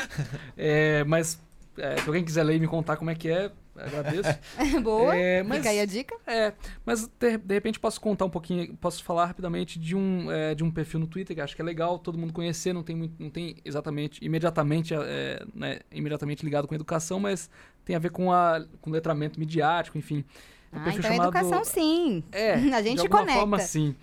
[0.56, 1.38] É, mas
[1.76, 3.50] é, se alguém quiser ler e me contar como é que é,
[3.80, 4.38] agradeço.
[4.82, 5.14] Boa.
[5.16, 6.14] É, mas- Fica aí a dica.
[6.26, 6.52] É,
[6.84, 10.62] mas de, de repente posso contar um pouquinho, posso falar rapidamente de um, é, de
[10.64, 13.14] um perfil no Twitter que acho que é legal todo mundo conhecer, não tem, muito,
[13.22, 17.48] não tem exatamente, imediatamente, é, né, imediatamente ligado com educação, mas
[17.84, 20.24] tem a ver com, a, com letramento midiático, enfim.
[20.72, 22.22] É um Ah, então chamado- educação sim.
[22.30, 23.40] É, A gente de alguma conecta.
[23.40, 23.94] forma sim.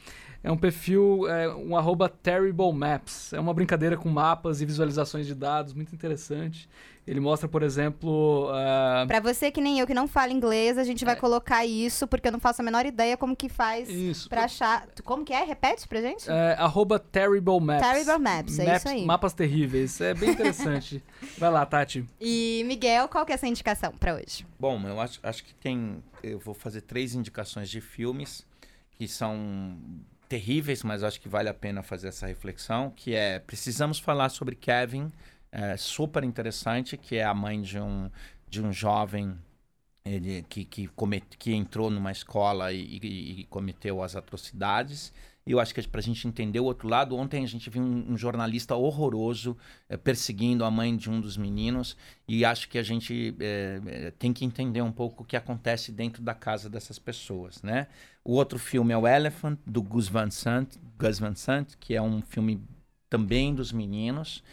[0.43, 3.33] É um perfil, é, um arroba Terrible Maps.
[3.33, 6.69] É uma brincadeira com mapas e visualizações de dados, muito interessante.
[7.07, 10.83] Ele mostra, por exemplo, ah, Pra você que nem eu que não fala inglês, a
[10.83, 11.17] gente vai É.
[11.17, 14.27] colocar isso, porque eu não faço a menor ideia como que faz isso.
[14.27, 14.87] pra achar.
[15.03, 15.43] Como que é?
[15.43, 16.27] Repete pra gente?
[16.29, 17.87] É, arroba Terrible Maps.
[17.87, 19.05] Terrible Maps, é isso aí.
[19.05, 20.01] Mapas terríveis.
[20.01, 21.03] É bem interessante.
[21.37, 22.03] Vai lá, Tati.
[22.19, 24.43] E Miguel, qual que é essa indicação pra hoje?
[24.59, 26.03] Bom, eu acho, acho que tem.
[26.23, 28.43] Eu vou fazer três indicações de filmes
[28.97, 29.77] que são
[30.27, 32.91] terríveis, mas eu acho que vale a pena fazer essa reflexão.
[32.95, 35.11] Que é precisamos falar sobre Kevin,
[35.55, 38.09] é, super interessante, que é a mãe de um
[38.49, 39.37] de um jovem
[40.05, 45.11] ele, que, que, comet, que entrou numa escola e, e- e cometeu as atrocidades.
[45.47, 47.81] E eu acho que para a gente entender o outro lado, ontem a gente viu
[47.83, 49.55] um, um jornalista horroroso
[49.89, 51.95] é, perseguindo a mãe de um dos meninos.
[52.27, 56.21] E acho que a gente é, tem que entender um pouco o que acontece dentro
[56.23, 57.87] da casa dessas pessoas, né?
[58.23, 62.01] O outro filme é o Elephant, do Gus Van Sant, Gus Van Sant que é
[62.01, 62.61] um filme
[63.09, 64.43] também dos meninos.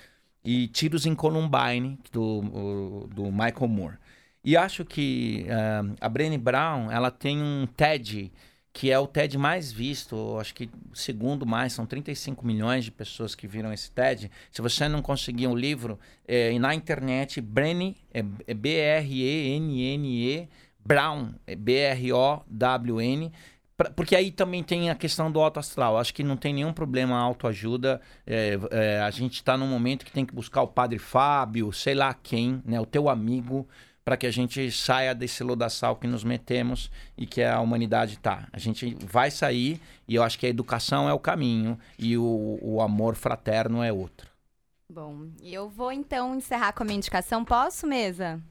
[0.45, 3.97] E Tiros em Columbine, do, do Michael Moore.
[4.45, 8.32] E acho que uh, a Brené Brown, ela tem um TED
[8.72, 13.34] que é o TED mais visto, acho que segundo mais, são 35 milhões de pessoas
[13.34, 14.30] que viram esse TED.
[14.51, 20.49] Se você não conseguir um livro, é, na internet, Brené, é, é B-R-E-N-N-E,
[20.84, 21.55] Brown, é
[23.83, 25.99] B-R-O-W-N, porque aí também tem a questão do auto astral.
[25.99, 28.01] Acho que não tem nenhum problema autoajuda.
[28.26, 31.95] É, é, a gente está num momento que tem que buscar o padre Fábio, sei
[31.95, 33.66] lá quem, né, o teu amigo
[34.05, 38.49] para que a gente saia desse lodaçal que nos metemos e que a humanidade está.
[38.53, 42.59] A gente vai sair e eu acho que a educação é o caminho e o,
[42.61, 44.28] o amor fraterno é outro.
[44.91, 47.45] Bom, eu vou então encerrar com a minha indicação.
[47.45, 48.43] Posso, mesa?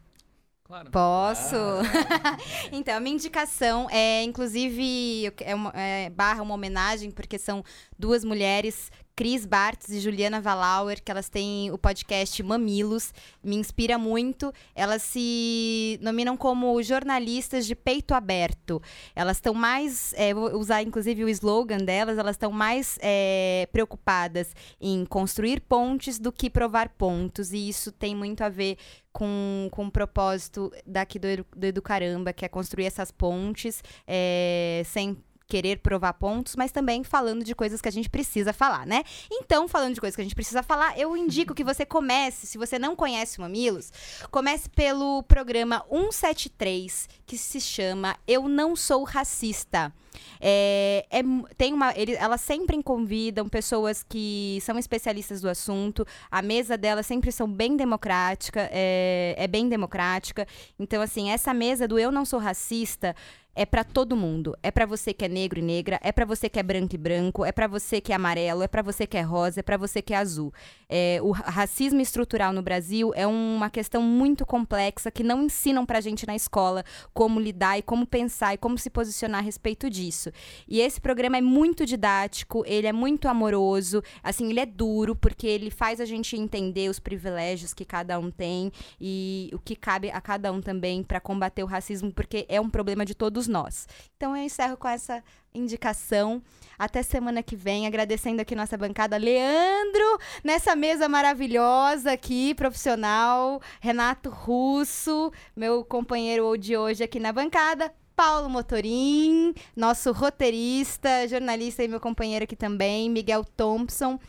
[0.71, 0.89] Claro.
[0.89, 1.55] Posso?
[1.57, 2.37] Ah.
[2.71, 7.61] então, a minha indicação é, inclusive, é, uma, é barra uma homenagem, porque são
[7.99, 13.97] duas mulheres Cris Bartz e Juliana Valauer, que elas têm o podcast Mamilos, me inspira
[13.97, 14.53] muito.
[14.75, 18.81] Elas se nominam como jornalistas de peito aberto.
[19.15, 24.55] Elas estão mais, é, vou usar inclusive o slogan delas, elas estão mais é, preocupadas
[24.79, 28.77] em construir pontes do que provar pontos, e isso tem muito a ver
[29.11, 35.17] com, com o propósito daqui do, do Educaramba, que é construir essas pontes é, sem
[35.51, 39.03] querer provar pontos, mas também falando de coisas que a gente precisa falar, né?
[39.29, 42.57] Então, falando de coisas que a gente precisa falar, eu indico que você comece, se
[42.57, 43.91] você não conhece o Mamilos,
[44.31, 49.93] comece pelo programa 173, que se chama Eu Não Sou Racista.
[50.39, 51.21] É, é,
[51.57, 56.05] tem uma, ele, elas sempre convidam pessoas que são especialistas do assunto.
[56.29, 60.47] A mesa delas sempre são bem democrática, é, é bem democrática.
[60.79, 63.15] Então, assim, essa mesa do Eu Não Sou Racista
[63.55, 64.55] é para todo mundo.
[64.63, 66.97] É para você que é negro e negra, é para você que é branco e
[66.97, 69.77] branco, é para você que é amarelo, é para você que é rosa, é para
[69.77, 70.53] você que é azul.
[70.89, 76.01] É, o racismo estrutural no Brasil é uma questão muito complexa que não ensinam pra
[76.01, 76.83] gente na escola
[77.13, 80.31] como lidar e como pensar e como se posicionar a respeito disso.
[80.67, 85.47] E esse programa é muito didático, ele é muito amoroso, assim, ele é duro porque
[85.47, 90.09] ele faz a gente entender os privilégios que cada um tem e o que cabe
[90.09, 93.47] a cada um também para combater o racismo, porque é um problema de todos todos
[93.47, 93.87] nós.
[94.15, 95.23] Então eu encerro com essa
[95.53, 96.41] indicação.
[96.77, 104.29] Até semana que vem, agradecendo aqui nossa bancada, Leandro, nessa mesa maravilhosa aqui, profissional, Renato
[104.29, 111.99] Russo, meu companheiro de hoje aqui na bancada, Paulo Motorim, nosso roteirista, jornalista e meu
[111.99, 114.19] companheiro aqui também, Miguel Thompson.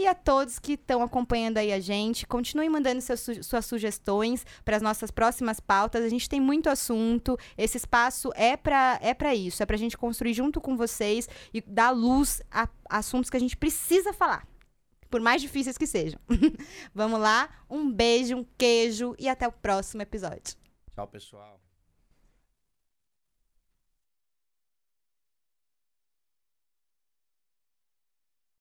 [0.00, 4.74] E a todos que estão acompanhando aí a gente, continuem mandando seus, suas sugestões para
[4.74, 6.02] as nossas próximas pautas.
[6.02, 7.36] A gente tem muito assunto.
[7.54, 11.60] Esse espaço é para é isso, é para a gente construir junto com vocês e
[11.60, 14.48] dar luz a assuntos que a gente precisa falar.
[15.10, 16.18] Por mais difíceis que sejam.
[16.94, 20.56] Vamos lá, um beijo, um queijo e até o próximo episódio.
[20.94, 21.60] Tchau, pessoal.